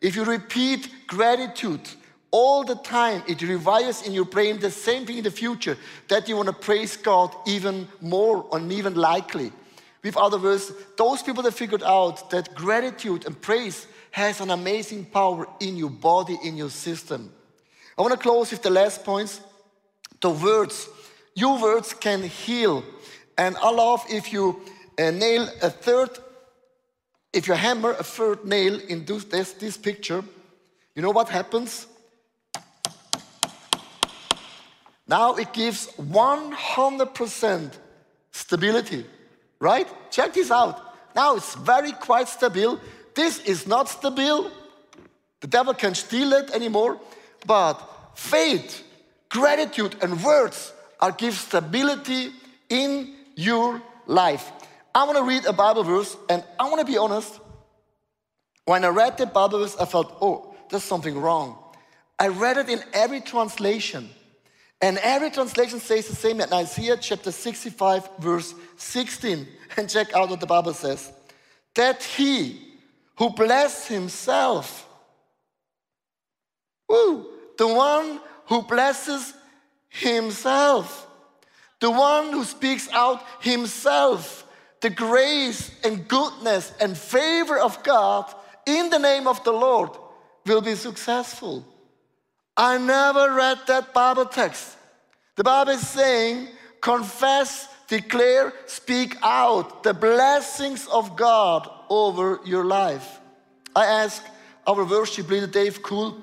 If 0.00 0.14
you 0.14 0.24
repeat 0.24 0.88
gratitude 1.06 1.80
all 2.30 2.62
the 2.62 2.76
time, 2.76 3.22
it 3.26 3.38
rewires 3.38 4.06
in 4.06 4.12
your 4.12 4.26
brain 4.26 4.58
the 4.58 4.70
same 4.70 5.06
thing 5.06 5.18
in 5.18 5.24
the 5.24 5.30
future 5.30 5.76
that 6.08 6.28
you 6.28 6.36
want 6.36 6.48
to 6.48 6.52
praise 6.52 6.96
God 6.96 7.34
even 7.46 7.88
more 8.00 8.46
and 8.52 8.70
even 8.72 8.94
likely. 8.94 9.50
With 10.02 10.16
other 10.16 10.38
words, 10.38 10.72
those 10.96 11.22
people 11.22 11.42
that 11.42 11.54
figured 11.54 11.82
out 11.82 12.30
that 12.30 12.54
gratitude 12.54 13.26
and 13.26 13.40
praise 13.40 13.86
has 14.10 14.40
an 14.40 14.50
amazing 14.50 15.06
power 15.06 15.46
in 15.60 15.76
your 15.76 15.90
body, 15.90 16.38
in 16.44 16.56
your 16.56 16.70
system. 16.70 17.32
I 17.96 18.02
want 18.02 18.12
to 18.12 18.20
close 18.20 18.50
with 18.50 18.62
the 18.62 18.70
last 18.70 19.04
points. 19.04 19.40
The 20.20 20.30
words, 20.30 20.88
your 21.34 21.60
words 21.60 21.92
can 21.94 22.22
heal. 22.22 22.84
And 23.36 23.56
I 23.56 23.70
love 23.70 24.04
if 24.08 24.32
you 24.32 24.60
uh, 24.98 25.10
nail 25.10 25.48
a 25.62 25.70
third 25.70 26.10
if 27.38 27.46
you 27.46 27.54
hammer 27.54 27.92
a 27.92 28.02
third 28.02 28.44
nail 28.44 28.80
in 28.88 29.04
this, 29.04 29.52
this 29.52 29.76
picture, 29.76 30.24
you 30.96 31.02
know 31.02 31.12
what 31.12 31.28
happens? 31.28 31.86
Now 35.06 35.36
it 35.36 35.52
gives 35.52 35.86
100% 35.98 37.72
stability, 38.32 39.06
right? 39.60 39.86
Check 40.10 40.34
this 40.34 40.50
out. 40.50 40.82
Now 41.14 41.36
it's 41.36 41.54
very 41.54 41.92
quite 41.92 42.26
stable. 42.28 42.80
This 43.14 43.38
is 43.44 43.68
not 43.68 43.88
stable. 43.88 44.50
The 45.38 45.46
devil 45.46 45.74
can 45.74 45.94
steal 45.94 46.32
it 46.32 46.50
anymore. 46.50 46.98
But 47.46 47.74
faith, 48.16 48.82
gratitude, 49.28 49.94
and 50.02 50.24
words 50.24 50.72
are 50.98 51.12
give 51.12 51.34
stability 51.34 52.32
in 52.68 53.14
your 53.36 53.80
life. 54.08 54.50
I 54.94 55.04
want 55.04 55.18
to 55.18 55.24
read 55.24 55.44
a 55.44 55.52
Bible 55.52 55.84
verse, 55.84 56.16
and 56.28 56.42
I 56.58 56.68
want 56.68 56.80
to 56.80 56.86
be 56.86 56.98
honest. 56.98 57.40
When 58.64 58.84
I 58.84 58.88
read 58.88 59.16
the 59.18 59.26
Bible 59.26 59.60
verse, 59.60 59.76
I 59.76 59.84
felt, 59.84 60.16
oh, 60.20 60.54
there's 60.70 60.84
something 60.84 61.18
wrong. 61.18 61.58
I 62.18 62.28
read 62.28 62.56
it 62.56 62.68
in 62.68 62.82
every 62.92 63.20
translation, 63.20 64.10
and 64.80 64.98
every 64.98 65.30
translation 65.30 65.80
says 65.80 66.08
the 66.08 66.16
same 66.16 66.40
in 66.40 66.52
Isaiah 66.52 66.96
chapter 66.96 67.30
65, 67.32 68.08
verse 68.18 68.54
16. 68.76 69.46
And 69.76 69.88
check 69.88 70.14
out 70.14 70.30
what 70.30 70.40
the 70.40 70.46
Bible 70.46 70.72
says 70.72 71.12
that 71.74 72.02
he 72.02 72.58
who 73.16 73.30
bless 73.30 73.86
himself, 73.86 74.88
woo, 76.88 77.26
the 77.58 77.68
one 77.68 78.20
who 78.46 78.62
blesses 78.62 79.34
himself, 79.88 81.06
the 81.80 81.90
one 81.90 82.32
who 82.32 82.44
speaks 82.44 82.88
out 82.92 83.22
himself 83.40 84.47
the 84.80 84.90
grace 84.90 85.70
and 85.84 86.06
goodness 86.06 86.72
and 86.80 86.96
favor 86.96 87.58
of 87.58 87.82
God 87.82 88.32
in 88.66 88.90
the 88.90 88.98
name 88.98 89.26
of 89.26 89.42
the 89.44 89.52
Lord 89.52 89.90
will 90.46 90.60
be 90.60 90.74
successful. 90.74 91.64
I 92.56 92.78
never 92.78 93.34
read 93.34 93.58
that 93.66 93.92
Bible 93.92 94.26
text. 94.26 94.76
The 95.36 95.44
Bible 95.44 95.72
is 95.72 95.86
saying, 95.86 96.48
confess, 96.80 97.68
declare, 97.86 98.52
speak 98.66 99.16
out 99.22 99.82
the 99.82 99.94
blessings 99.94 100.86
of 100.88 101.16
God 101.16 101.68
over 101.88 102.40
your 102.44 102.64
life. 102.64 103.20
I 103.74 103.86
ask 103.86 104.24
our 104.66 104.84
worship 104.84 105.30
leader, 105.30 105.46
Dave 105.46 105.82
Cool, 105.82 106.20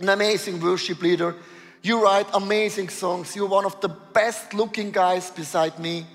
an 0.00 0.08
amazing 0.08 0.60
worship 0.60 1.02
leader. 1.02 1.34
You 1.82 2.02
write 2.02 2.26
amazing 2.34 2.88
songs. 2.88 3.34
You're 3.36 3.48
one 3.48 3.64
of 3.64 3.80
the 3.80 3.88
best 3.88 4.54
looking 4.54 4.90
guys 4.90 5.30
beside 5.30 5.78
me. 5.78 6.06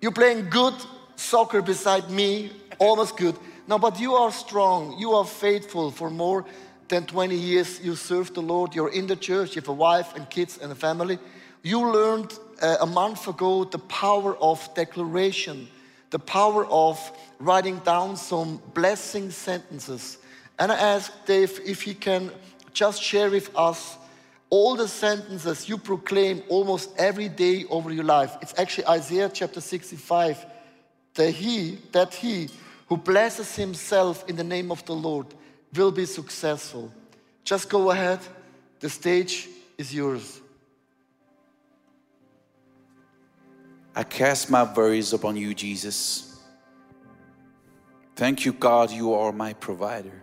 You're 0.00 0.12
playing 0.12 0.50
good 0.50 0.74
soccer 1.16 1.62
beside 1.62 2.10
me, 2.10 2.50
almost 2.78 3.16
good. 3.16 3.36
No, 3.66 3.78
but 3.78 4.00
you 4.00 4.14
are 4.14 4.32
strong. 4.32 4.98
You 4.98 5.12
are 5.12 5.24
faithful 5.24 5.90
for 5.90 6.10
more 6.10 6.44
than 6.88 7.06
20 7.06 7.36
years. 7.36 7.80
You 7.80 7.94
serve 7.94 8.34
the 8.34 8.42
Lord. 8.42 8.74
You're 8.74 8.92
in 8.92 9.06
the 9.06 9.16
church. 9.16 9.54
You 9.54 9.60
have 9.60 9.68
a 9.68 9.72
wife 9.72 10.16
and 10.16 10.28
kids 10.28 10.58
and 10.58 10.72
a 10.72 10.74
family. 10.74 11.18
You 11.62 11.92
learned 11.92 12.38
uh, 12.60 12.78
a 12.80 12.86
month 12.86 13.28
ago 13.28 13.64
the 13.64 13.78
power 13.78 14.36
of 14.38 14.68
declaration, 14.74 15.68
the 16.10 16.18
power 16.18 16.66
of 16.66 16.98
writing 17.38 17.78
down 17.80 18.16
some 18.16 18.60
blessing 18.74 19.30
sentences 19.30 20.18
And 20.60 20.70
I 20.70 20.76
asked 20.76 21.24
Dave 21.24 21.58
if 21.64 21.80
he 21.80 21.94
can 21.94 22.30
just 22.74 23.02
share 23.02 23.30
with 23.30 23.50
us 23.56 23.96
all 24.50 24.74
the 24.74 24.88
sentences 24.88 25.68
you 25.68 25.78
proclaim 25.78 26.42
almost 26.48 26.90
every 26.98 27.28
day 27.28 27.64
over 27.70 27.92
your 27.92 28.04
life. 28.04 28.36
It's 28.42 28.54
actually 28.58 28.86
Isaiah 28.88 29.30
chapter 29.32 29.60
65. 29.60 30.44
That 31.14 31.30
he, 31.30 31.78
that 31.92 32.14
he 32.14 32.48
who 32.88 32.96
blesses 32.96 33.54
himself 33.54 34.28
in 34.28 34.36
the 34.36 34.44
name 34.44 34.70
of 34.72 34.84
the 34.84 34.94
Lord 34.94 35.26
will 35.74 35.92
be 35.92 36.04
successful. 36.04 36.92
Just 37.44 37.68
go 37.68 37.90
ahead. 37.90 38.18
The 38.80 38.90
stage 38.90 39.48
is 39.78 39.94
yours. 39.94 40.40
I 43.94 44.04
cast 44.04 44.50
my 44.50 44.62
worries 44.62 45.12
upon 45.12 45.36
you, 45.36 45.54
Jesus. 45.54 46.40
Thank 48.16 48.44
you, 48.44 48.52
God, 48.52 48.90
you 48.90 49.14
are 49.14 49.32
my 49.32 49.52
provider. 49.54 50.22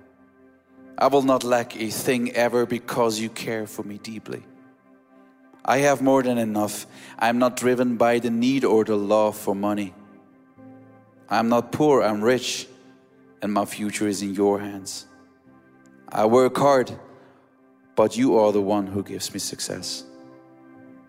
I 0.98 1.08
will 1.08 1.22
not 1.22 1.44
lack 1.44 1.80
a 1.80 1.90
thing 1.90 2.32
ever 2.32 2.66
because 2.66 3.20
you 3.20 3.30
care 3.30 3.68
for 3.68 3.84
me 3.84 4.00
deeply. 4.00 4.44
I 5.64 5.80
have 5.80 6.02
more 6.02 6.24
than 6.24 6.38
enough. 6.38 6.88
I 7.20 7.30
am 7.30 7.38
not 7.38 7.58
driven 7.58 7.98
by 7.98 8.20
the 8.20 8.32
need 8.32 8.64
or 8.64 8.84
the 8.84 8.96
love 8.96 9.38
for 9.38 9.54
money. 9.54 9.94
I 11.30 11.40
am 11.40 11.50
not 11.50 11.72
poor, 11.72 12.02
I'm 12.02 12.24
rich, 12.24 12.68
and 13.42 13.54
my 13.54 13.66
future 13.66 14.08
is 14.08 14.22
in 14.22 14.34
your 14.34 14.60
hands. 14.60 15.06
I 16.10 16.26
work 16.26 16.58
hard, 16.58 16.98
but 17.96 18.16
you 18.16 18.38
are 18.38 18.52
the 18.52 18.62
one 18.62 18.88
who 18.88 19.04
gives 19.04 19.34
me 19.34 19.40
success. 19.40 20.06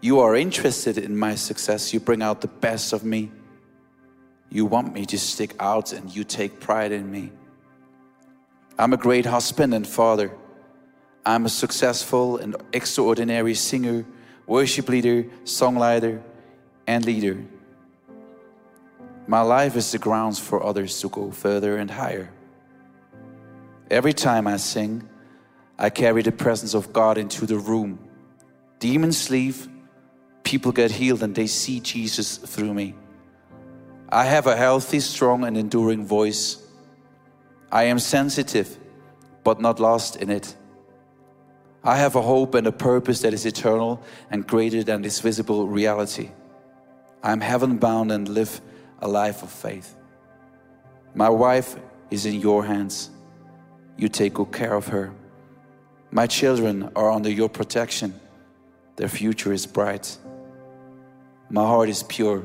You 0.01 0.21
are 0.21 0.37
interested 0.37 0.99
in 0.99 1.17
my 1.17 1.35
success. 1.35 1.95
You 1.95 2.01
bring 2.01 2.21
out 2.21 2.41
the 2.41 2.49
best 2.49 2.93
of 2.93 3.05
me. 3.05 3.31
You 4.51 4.67
want 4.67 4.93
me 4.93 5.07
to 5.07 5.19
stick 5.19 5.55
out 5.61 5.93
and 5.93 6.15
you 6.15 6.25
take 6.25 6.61
pride 6.61 6.93
in 6.93 7.11
me. 7.11 7.33
I'm 8.79 8.93
a 8.93 8.97
great 8.97 9.27
husband 9.27 9.75
and 9.75 9.85
father. 9.85 10.31
I'm 11.27 11.47
a 11.47 11.49
successful 11.49 12.37
and 12.37 12.55
extraordinary 12.73 13.55
singer, 13.55 14.07
worship 14.47 14.89
leader, 14.89 15.25
songwriter, 15.45 16.23
and 16.87 17.05
leader. 17.05 17.45
My 19.27 19.41
life 19.41 19.77
is 19.77 19.91
the 19.91 19.99
grounds 19.99 20.39
for 20.39 20.63
others 20.63 21.01
to 21.01 21.09
go 21.09 21.33
further 21.33 21.77
and 21.77 21.91
higher. 21.91 22.31
Every 23.91 24.13
time 24.13 24.47
I 24.47 24.59
sing, 24.59 25.09
I 25.77 25.91
carry 25.91 26.23
the 26.23 26.33
presence 26.33 26.73
of 26.73 26.93
God 26.93 27.19
into 27.19 27.47
the 27.47 27.59
room. 27.59 27.99
Demons 28.79 29.29
leave, 29.29 29.69
people 30.45 30.71
get 30.71 30.93
healed, 30.93 31.23
and 31.25 31.35
they 31.35 31.49
see 31.49 31.81
Jesus 31.81 32.37
through 32.39 32.75
me. 32.75 32.95
I 34.09 34.25
have 34.25 34.47
a 34.47 34.57
healthy, 34.57 35.01
strong, 35.01 35.45
and 35.45 35.59
enduring 35.59 36.07
voice. 36.07 36.63
I 37.71 37.85
am 37.85 37.99
sensitive, 37.99 38.77
but 39.45 39.61
not 39.61 39.79
lost 39.81 40.17
in 40.17 40.31
it. 40.31 40.55
I 41.85 41.97
have 41.97 42.17
a 42.17 42.23
hope 42.23 42.55
and 42.55 42.67
a 42.67 42.73
purpose 42.73 43.21
that 43.23 43.33
is 43.33 43.47
eternal 43.47 44.03
and 44.31 44.47
greater 44.47 44.83
than 44.83 45.03
this 45.03 45.21
visible 45.21 45.67
reality. 45.67 46.31
I 47.23 47.33
am 47.33 47.41
heaven 47.41 47.77
bound 47.79 48.13
and 48.13 48.29
live 48.29 48.61
a 49.01 49.09
life 49.09 49.43
of 49.43 49.51
faith. 49.51 49.95
My 51.15 51.29
wife 51.29 51.77
is 52.11 52.27
in 52.27 52.41
your 52.41 52.65
hands. 52.65 53.11
You 53.97 54.09
take 54.09 54.35
good 54.35 54.53
care 54.53 54.75
of 54.75 54.89
her. 54.89 55.13
My 56.11 56.27
children 56.27 56.91
are 56.97 57.11
under 57.11 57.31
your 57.31 57.49
protection. 57.49 58.19
Their 58.97 59.09
future 59.09 59.53
is 59.53 59.67
bright. 59.67 60.17
My 61.51 61.65
heart 61.65 61.89
is 61.89 62.03
pure. 62.03 62.45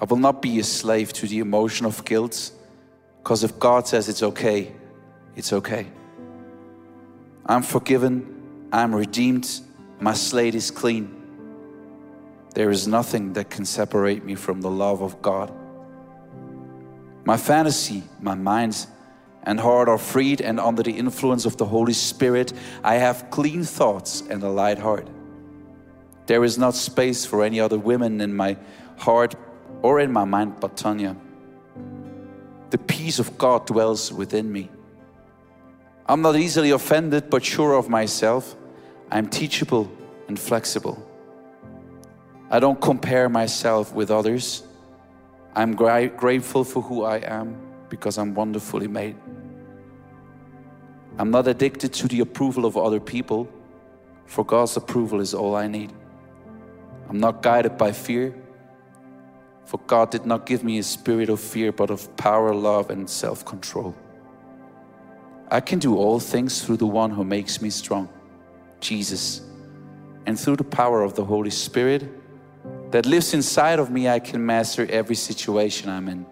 I 0.00 0.04
will 0.04 0.16
not 0.16 0.42
be 0.42 0.58
a 0.58 0.64
slave 0.64 1.12
to 1.14 1.26
the 1.26 1.38
emotion 1.40 1.86
of 1.86 2.04
guilt, 2.04 2.52
because 3.28 3.44
if 3.44 3.58
God 3.58 3.86
says 3.86 4.08
it's 4.08 4.22
okay, 4.22 4.72
it's 5.36 5.52
okay. 5.52 5.86
I'm 7.44 7.60
forgiven, 7.60 8.68
I'm 8.72 8.94
redeemed, 8.94 9.60
my 10.00 10.14
slate 10.14 10.54
is 10.54 10.70
clean. 10.70 11.14
There 12.54 12.70
is 12.70 12.88
nothing 12.88 13.34
that 13.34 13.50
can 13.50 13.66
separate 13.66 14.24
me 14.24 14.34
from 14.34 14.62
the 14.62 14.70
love 14.70 15.02
of 15.02 15.20
God. 15.20 15.52
My 17.26 17.36
fantasy, 17.36 18.02
my 18.18 18.34
mind, 18.34 18.86
and 19.42 19.60
heart 19.60 19.90
are 19.90 19.98
freed, 19.98 20.40
and 20.40 20.58
under 20.58 20.82
the 20.82 20.96
influence 20.96 21.44
of 21.44 21.58
the 21.58 21.66
Holy 21.66 21.92
Spirit, 21.92 22.54
I 22.82 22.94
have 22.94 23.28
clean 23.28 23.62
thoughts 23.62 24.22
and 24.22 24.42
a 24.42 24.48
light 24.48 24.78
heart. 24.78 25.06
There 26.24 26.44
is 26.44 26.56
not 26.56 26.74
space 26.74 27.26
for 27.26 27.44
any 27.44 27.60
other 27.60 27.78
women 27.78 28.22
in 28.22 28.34
my 28.34 28.56
heart 28.96 29.34
or 29.82 30.00
in 30.00 30.10
my 30.10 30.24
mind 30.24 30.60
but 30.60 30.78
Tanya. 30.78 31.14
The 32.70 32.78
peace 32.78 33.18
of 33.18 33.38
God 33.38 33.66
dwells 33.66 34.12
within 34.12 34.50
me. 34.52 34.70
I'm 36.06 36.22
not 36.22 36.36
easily 36.36 36.70
offended 36.70 37.30
but 37.30 37.44
sure 37.44 37.74
of 37.74 37.88
myself. 37.88 38.56
I'm 39.10 39.28
teachable 39.28 39.90
and 40.28 40.38
flexible. 40.38 41.04
I 42.50 42.60
don't 42.60 42.80
compare 42.80 43.28
myself 43.28 43.92
with 43.92 44.10
others. 44.10 44.62
I'm 45.54 45.74
gra- 45.74 46.08
grateful 46.08 46.64
for 46.64 46.82
who 46.82 47.04
I 47.04 47.18
am 47.18 47.56
because 47.88 48.18
I'm 48.18 48.34
wonderfully 48.34 48.88
made. 48.88 49.16
I'm 51.18 51.30
not 51.30 51.48
addicted 51.48 51.92
to 51.94 52.08
the 52.08 52.20
approval 52.20 52.64
of 52.64 52.76
other 52.76 53.00
people, 53.00 53.48
for 54.26 54.44
God's 54.44 54.76
approval 54.76 55.20
is 55.20 55.34
all 55.34 55.56
I 55.56 55.66
need. 55.66 55.92
I'm 57.08 57.18
not 57.18 57.42
guided 57.42 57.76
by 57.76 57.92
fear, 57.92 58.34
for 59.68 59.76
God 59.86 60.10
did 60.10 60.24
not 60.24 60.46
give 60.46 60.64
me 60.64 60.78
a 60.78 60.82
spirit 60.82 61.28
of 61.28 61.38
fear, 61.38 61.72
but 61.72 61.90
of 61.90 62.16
power, 62.16 62.54
love, 62.54 62.88
and 62.88 63.08
self 63.08 63.44
control. 63.44 63.94
I 65.50 65.60
can 65.60 65.78
do 65.78 65.94
all 65.94 66.18
things 66.18 66.64
through 66.64 66.78
the 66.78 66.86
one 66.86 67.10
who 67.10 67.22
makes 67.22 67.60
me 67.60 67.68
strong, 67.68 68.08
Jesus. 68.80 69.42
And 70.24 70.40
through 70.40 70.56
the 70.56 70.64
power 70.64 71.02
of 71.02 71.16
the 71.16 71.24
Holy 71.24 71.50
Spirit, 71.50 72.08
that 72.92 73.04
lives 73.04 73.34
inside 73.34 73.78
of 73.78 73.90
me, 73.90 74.08
I 74.08 74.20
can 74.20 74.44
master 74.44 74.86
every 74.88 75.16
situation 75.16 75.90
I'm 75.90 76.08
in. 76.08 76.24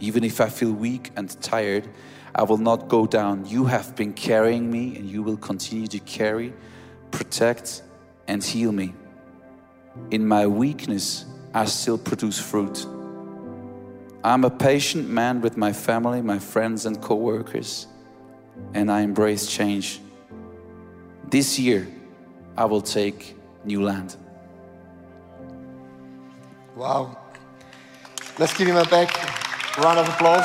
Even 0.00 0.24
if 0.24 0.40
I 0.40 0.48
feel 0.48 0.72
weak 0.72 1.12
and 1.14 1.30
tired, 1.40 1.88
I 2.34 2.42
will 2.42 2.58
not 2.58 2.88
go 2.88 3.06
down. 3.06 3.46
You 3.46 3.66
have 3.66 3.94
been 3.94 4.14
carrying 4.14 4.68
me, 4.68 4.96
and 4.96 5.08
you 5.08 5.22
will 5.22 5.36
continue 5.36 5.86
to 5.86 6.00
carry, 6.00 6.54
protect, 7.12 7.82
and 8.26 8.42
heal 8.42 8.72
me. 8.72 8.94
In 10.10 10.26
my 10.26 10.48
weakness, 10.48 11.26
I 11.54 11.66
still 11.66 11.96
produce 11.96 12.40
fruit. 12.40 12.84
I'm 14.24 14.44
a 14.44 14.50
patient 14.50 15.08
man 15.08 15.40
with 15.40 15.56
my 15.56 15.72
family, 15.72 16.20
my 16.20 16.40
friends, 16.40 16.84
and 16.84 17.00
co 17.00 17.14
workers, 17.14 17.86
and 18.74 18.90
I 18.90 19.02
embrace 19.02 19.46
change. 19.46 20.00
This 21.30 21.56
year, 21.56 21.86
I 22.56 22.64
will 22.64 22.82
take 22.82 23.36
new 23.64 23.84
land. 23.84 24.16
Wow. 26.74 27.16
Let's 28.36 28.58
give 28.58 28.66
him 28.66 28.76
a 28.76 28.84
back 28.86 29.14
round 29.78 30.00
of 30.00 30.08
applause. 30.08 30.44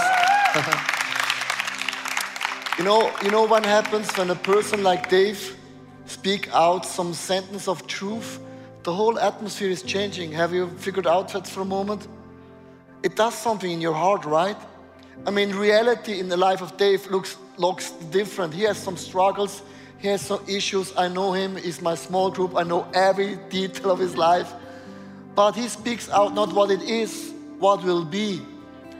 you 2.77 2.83
know, 2.83 3.11
you 3.23 3.31
know 3.31 3.45
what 3.45 3.65
happens 3.65 4.15
when 4.15 4.29
a 4.29 4.35
person 4.35 4.83
like 4.83 5.09
Dave 5.09 5.57
speak 6.05 6.53
out 6.53 6.85
some 6.85 7.15
sentence 7.15 7.67
of 7.67 7.87
truth? 7.87 8.39
The 8.89 8.95
whole 8.95 9.19
atmosphere 9.19 9.69
is 9.69 9.83
changing. 9.83 10.31
Have 10.31 10.51
you 10.51 10.67
figured 10.79 11.05
out 11.05 11.31
that 11.33 11.45
for 11.45 11.61
a 11.61 11.71
moment? 11.77 12.07
It 13.03 13.15
does 13.15 13.35
something 13.35 13.69
in 13.69 13.81
your 13.81 13.93
heart, 13.93 14.25
right? 14.25 14.57
I 15.27 15.29
mean, 15.29 15.51
reality 15.51 16.19
in 16.19 16.27
the 16.27 16.35
life 16.35 16.63
of 16.63 16.75
Dave 16.75 17.05
looks 17.11 17.37
looks 17.57 17.91
different. 18.09 18.51
He 18.51 18.63
has 18.63 18.79
some 18.79 18.97
struggles. 18.97 19.61
He 19.99 20.07
has 20.07 20.21
some 20.21 20.43
issues. 20.47 20.91
I 20.97 21.07
know 21.07 21.33
him. 21.33 21.55
He's 21.55 21.83
my 21.83 21.93
small 21.93 22.31
group. 22.31 22.55
I 22.55 22.63
know 22.63 22.87
every 22.95 23.35
detail 23.49 23.91
of 23.91 23.99
his 23.99 24.17
life. 24.17 24.51
But 25.35 25.51
he 25.51 25.67
speaks 25.67 26.09
out 26.09 26.33
not 26.33 26.51
what 26.51 26.71
it 26.71 26.81
is, 26.81 27.31
what 27.59 27.83
will 27.83 28.03
be. 28.03 28.41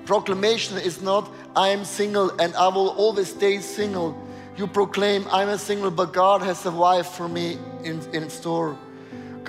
Proclamation 0.06 0.78
is 0.78 1.02
not, 1.02 1.34
I 1.56 1.69
am 1.69 1.84
single 1.84 2.30
and 2.39 2.54
I 2.54 2.67
will 2.67 2.89
always 2.89 3.30
stay 3.30 3.58
single. 3.58 4.15
You 4.56 4.67
proclaim, 4.67 5.25
I'm 5.32 5.49
a 5.49 5.58
single, 5.58 5.89
but 5.89 6.13
God 6.13 6.43
has 6.43 6.63
a 6.67 6.71
wife 6.71 7.08
for 7.08 7.28
me 7.28 7.58
in, 7.84 8.02
in 8.13 8.30
store. 8.30 8.78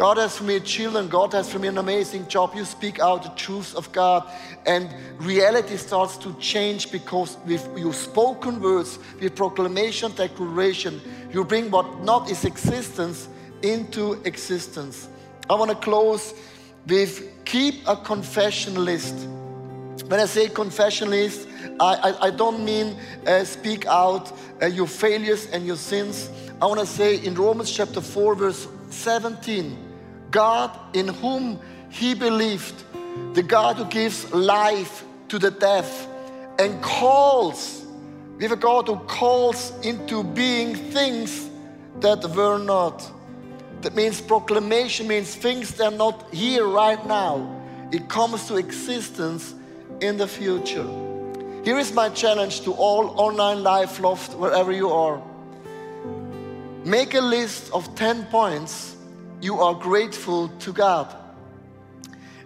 God 0.01 0.17
has 0.17 0.39
for 0.39 0.45
me 0.45 0.59
children. 0.61 1.09
God 1.09 1.35
has 1.35 1.53
for 1.53 1.59
me 1.59 1.69
an 1.69 1.77
amazing 1.77 2.27
job. 2.27 2.55
You 2.55 2.65
speak 2.65 3.01
out 3.01 3.23
the 3.23 3.29
truths 3.37 3.75
of 3.75 3.93
God, 3.93 4.27
and 4.65 4.89
reality 5.19 5.77
starts 5.77 6.17
to 6.17 6.33
change 6.39 6.91
because 6.91 7.37
with 7.45 7.69
your 7.77 7.93
spoken 7.93 8.63
words, 8.63 8.99
with 9.21 9.37
proclamation, 9.37 10.15
declaration, 10.15 11.03
you 11.31 11.45
bring 11.45 11.71
what 11.71 12.01
not 12.03 12.31
is 12.31 12.47
existence 12.47 13.29
into 13.61 14.15
existence. 14.25 15.11
I 15.51 15.55
want 15.55 15.71
to 15.71 15.77
close 15.77 16.33
with 16.87 17.45
keep 17.45 17.87
a 17.87 17.95
confession 17.95 18.83
list. 18.83 19.29
When 20.07 20.19
I 20.19 20.25
say 20.25 20.49
confession 20.49 21.11
list, 21.11 21.47
I, 21.79 21.95
I, 21.95 22.27
I 22.29 22.31
don't 22.31 22.65
mean 22.65 22.97
uh, 23.27 23.45
speak 23.45 23.85
out 23.85 24.33
uh, 24.63 24.65
your 24.65 24.87
failures 24.87 25.51
and 25.51 25.67
your 25.67 25.77
sins. 25.77 26.31
I 26.63 26.65
want 26.65 26.81
to 26.81 26.87
say 26.87 27.17
in 27.17 27.35
Romans 27.35 27.71
chapter 27.71 28.01
4, 28.01 28.35
verse 28.35 28.67
17, 28.89 29.90
God 30.31 30.71
in 30.95 31.09
whom 31.09 31.59
he 31.89 32.15
believed, 32.15 32.85
the 33.35 33.43
God 33.43 33.77
who 33.77 33.85
gives 33.87 34.33
life 34.33 35.05
to 35.29 35.39
the 35.39 35.51
deaf 35.51 36.07
and 36.59 36.83
calls, 36.83 37.85
We 38.37 38.45
have 38.45 38.53
a 38.53 38.57
God 38.57 38.87
who 38.87 38.97
calls 38.97 39.73
into 39.83 40.25
being 40.25 40.75
things 40.75 41.49
that 42.01 42.25
were 42.35 42.59
not. 42.59 43.11
That 43.83 43.95
means 43.95 44.21
proclamation 44.21 45.09
means 45.09 45.35
things 45.35 45.73
that 45.75 45.93
are 45.93 45.97
not 45.97 46.33
here 46.33 46.67
right 46.67 47.05
now. 47.07 47.61
It 47.93 48.09
comes 48.09 48.47
to 48.49 48.57
existence 48.57 49.55
in 50.01 50.17
the 50.17 50.27
future. 50.27 50.87
Here 51.65 51.79
is 51.79 51.93
my 51.93 52.09
challenge 52.11 52.63
to 52.63 52.73
all 52.73 53.21
online 53.21 53.63
life 53.63 54.01
loft, 54.01 54.35
wherever 54.35 54.73
you 54.73 54.91
are. 54.91 55.23
Make 56.85 57.15
a 57.15 57.21
list 57.21 57.71
of 57.73 57.95
10 57.95 58.25
points 58.27 58.97
you 59.41 59.61
are 59.61 59.75
grateful 59.75 60.49
to 60.49 60.73
God. 60.73 61.15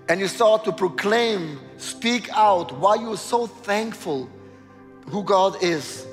And 0.08 0.20
you 0.20 0.28
start 0.28 0.64
to 0.64 0.72
proclaim, 0.72 1.58
speak 1.78 2.28
out 2.32 2.76
why 2.78 2.96
you're 2.96 3.16
so 3.16 3.46
thankful 3.46 4.28
who 5.08 5.22
God 5.22 5.62
is. 5.62 6.06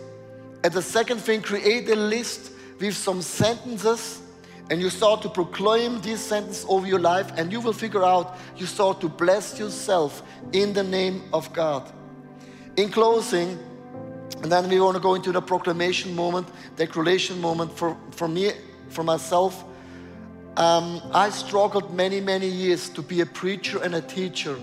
And 0.63 0.71
the 0.71 0.81
second 0.81 1.19
thing, 1.19 1.41
create 1.41 1.89
a 1.89 1.95
list 1.95 2.51
with 2.79 2.95
some 2.95 3.21
sentences 3.21 4.21
and 4.69 4.79
you 4.79 4.89
start 4.89 5.21
to 5.21 5.29
proclaim 5.29 5.99
these 6.01 6.21
sentences 6.21 6.65
over 6.69 6.87
your 6.87 6.99
life 6.99 7.31
and 7.35 7.51
you 7.51 7.59
will 7.59 7.73
figure 7.73 8.03
out 8.03 8.37
you 8.55 8.65
start 8.65 9.01
to 9.01 9.09
bless 9.09 9.59
yourself 9.59 10.23
in 10.53 10.71
the 10.71 10.83
name 10.83 11.23
of 11.33 11.51
God. 11.51 11.91
In 12.77 12.89
closing, 12.89 13.59
and 14.41 14.51
then 14.51 14.69
we 14.69 14.79
want 14.79 14.95
to 14.95 15.01
go 15.01 15.15
into 15.15 15.31
the 15.31 15.41
proclamation 15.41 16.15
moment, 16.15 16.47
declaration 16.77 17.39
moment 17.41 17.77
for, 17.77 17.97
for 18.11 18.27
me, 18.27 18.51
for 18.89 19.03
myself. 19.03 19.65
Um, 20.57 21.01
I 21.13 21.29
struggled 21.29 21.93
many, 21.93 22.19
many 22.19 22.47
years 22.47 22.89
to 22.89 23.01
be 23.01 23.21
a 23.21 23.25
preacher 23.25 23.81
and 23.81 23.95
a 23.95 24.01
teacher. 24.01 24.57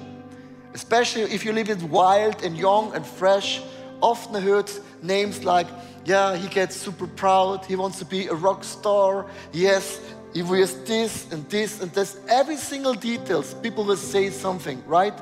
Especially 0.74 1.22
if 1.22 1.44
you 1.44 1.52
live 1.52 1.70
it 1.70 1.82
wild 1.82 2.42
and 2.44 2.56
young 2.56 2.94
and 2.94 3.06
fresh, 3.06 3.62
often 4.02 4.42
heard 4.42 4.70
names 5.02 5.44
like, 5.44 5.66
yeah, 6.04 6.36
he 6.36 6.48
gets 6.48 6.76
super 6.76 7.06
proud, 7.06 7.64
he 7.64 7.74
wants 7.74 7.98
to 7.98 8.04
be 8.04 8.26
a 8.26 8.34
rock 8.34 8.64
star, 8.64 9.26
yes, 9.52 10.00
he 10.34 10.42
wears 10.42 10.74
this 10.84 11.30
and 11.32 11.48
this 11.48 11.80
and 11.80 11.90
this. 11.92 12.18
Every 12.28 12.56
single 12.56 12.94
details, 12.94 13.54
people 13.54 13.84
will 13.84 13.96
say 13.96 14.30
something, 14.30 14.82
right? 14.86 15.14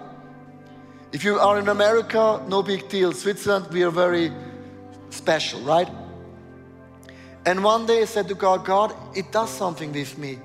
If 1.12 1.24
you 1.24 1.38
are 1.38 1.58
in 1.58 1.68
America, 1.68 2.44
no 2.48 2.62
big 2.62 2.88
deal. 2.88 3.12
Switzerland, 3.12 3.68
we 3.72 3.84
are 3.84 3.90
very 3.90 4.32
special, 5.10 5.60
right? 5.60 5.88
And 7.46 7.62
one 7.62 7.86
day 7.86 8.02
I 8.02 8.04
said 8.04 8.26
to 8.28 8.34
God, 8.34 8.64
God, 8.64 8.92
it 9.14 9.30
does 9.30 9.50
something 9.50 9.92
with 9.92 10.18
me. 10.18 10.38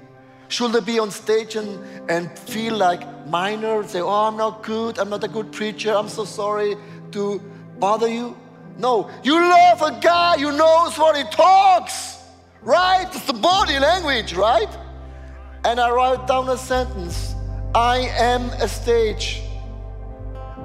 Should 0.52 0.76
I 0.76 0.82
be 0.82 1.00
on 1.00 1.12
stage 1.12 1.56
and, 1.56 1.80
and 2.12 2.38
feel 2.38 2.76
like 2.76 3.02
minor, 3.26 3.88
say, 3.88 4.02
oh, 4.02 4.28
I'm 4.28 4.36
not 4.36 4.64
good, 4.64 5.00
I'm 5.00 5.10
not 5.10 5.24
a 5.24 5.30
good 5.30 5.50
preacher, 5.54 5.94
I'm 5.94 6.10
so 6.10 6.26
sorry 6.26 6.76
to 7.12 7.40
bother 7.80 8.10
you? 8.10 8.36
No, 8.78 9.10
you 9.24 9.36
love 9.36 9.82
a 9.82 9.98
guy 10.02 10.38
who 10.38 10.52
knows 10.52 10.98
what 10.98 11.16
he 11.16 11.24
talks, 11.32 12.18
right? 12.64 13.08
It's 13.16 13.26
the 13.26 13.34
body 13.34 13.80
language, 13.80 14.34
right? 14.34 14.68
And 15.64 15.80
I 15.80 15.90
write 15.90 16.28
down 16.28 16.50
a 16.50 16.58
sentence 16.58 17.34
I 17.74 18.00
am 18.20 18.50
a 18.60 18.68
stage. 18.68 19.42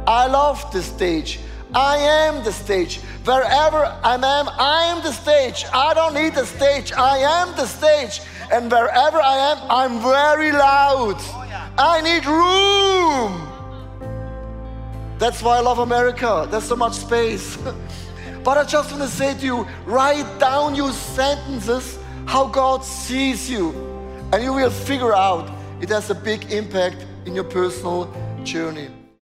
I 0.09 0.27
love 0.27 0.69
the 0.73 0.83
stage. 0.83 1.39
I 1.73 1.99
am 1.99 2.43
the 2.43 2.53
stage. 2.53 2.99
Wherever 3.25 3.85
I 4.03 4.15
am, 4.15 4.49
I 4.49 4.87
am 4.87 5.05
the 5.05 5.13
stage. 5.13 5.65
I 5.73 5.95
don't 5.95 6.15
need 6.15 6.35
the 6.35 6.47
stage. 6.47 6.93
I 6.93 7.19
am 7.19 7.55
the 7.55 7.67
stage. 7.67 8.21
And 8.53 8.71
wherever 8.71 9.21
I 9.21 9.37
am, 9.53 9.59
I'm 9.71 10.01
very 10.01 10.53
loud. 10.53 11.17
I 11.79 12.01
need 12.01 12.25
room. 12.25 13.43
That's 15.19 15.43
why 15.43 15.57
I 15.57 15.61
love 15.61 15.79
America. 15.79 16.47
There's 16.51 16.65
so 16.65 16.77
much 16.77 16.95
space. 16.95 17.59
but 18.45 18.59
I 18.59 18.65
just 18.65 18.91
want 18.91 19.03
to 19.03 19.09
say 19.09 19.35
to 19.35 19.45
you 19.45 19.67
write 19.85 20.39
down 20.39 20.75
your 20.75 20.93
sentences 20.93 21.99
how 22.27 22.47
God 22.47 22.85
sees 22.85 23.51
you, 23.51 23.71
and 24.33 24.43
you 24.43 24.53
will 24.53 24.71
figure 24.71 25.15
out 25.15 25.51
it 25.81 25.89
has 25.91 26.11
a 26.11 26.15
big 26.15 26.53
impact 26.53 27.05
in 27.25 27.35
your 27.35 27.45
personal 27.45 28.13
journey. 28.45 28.96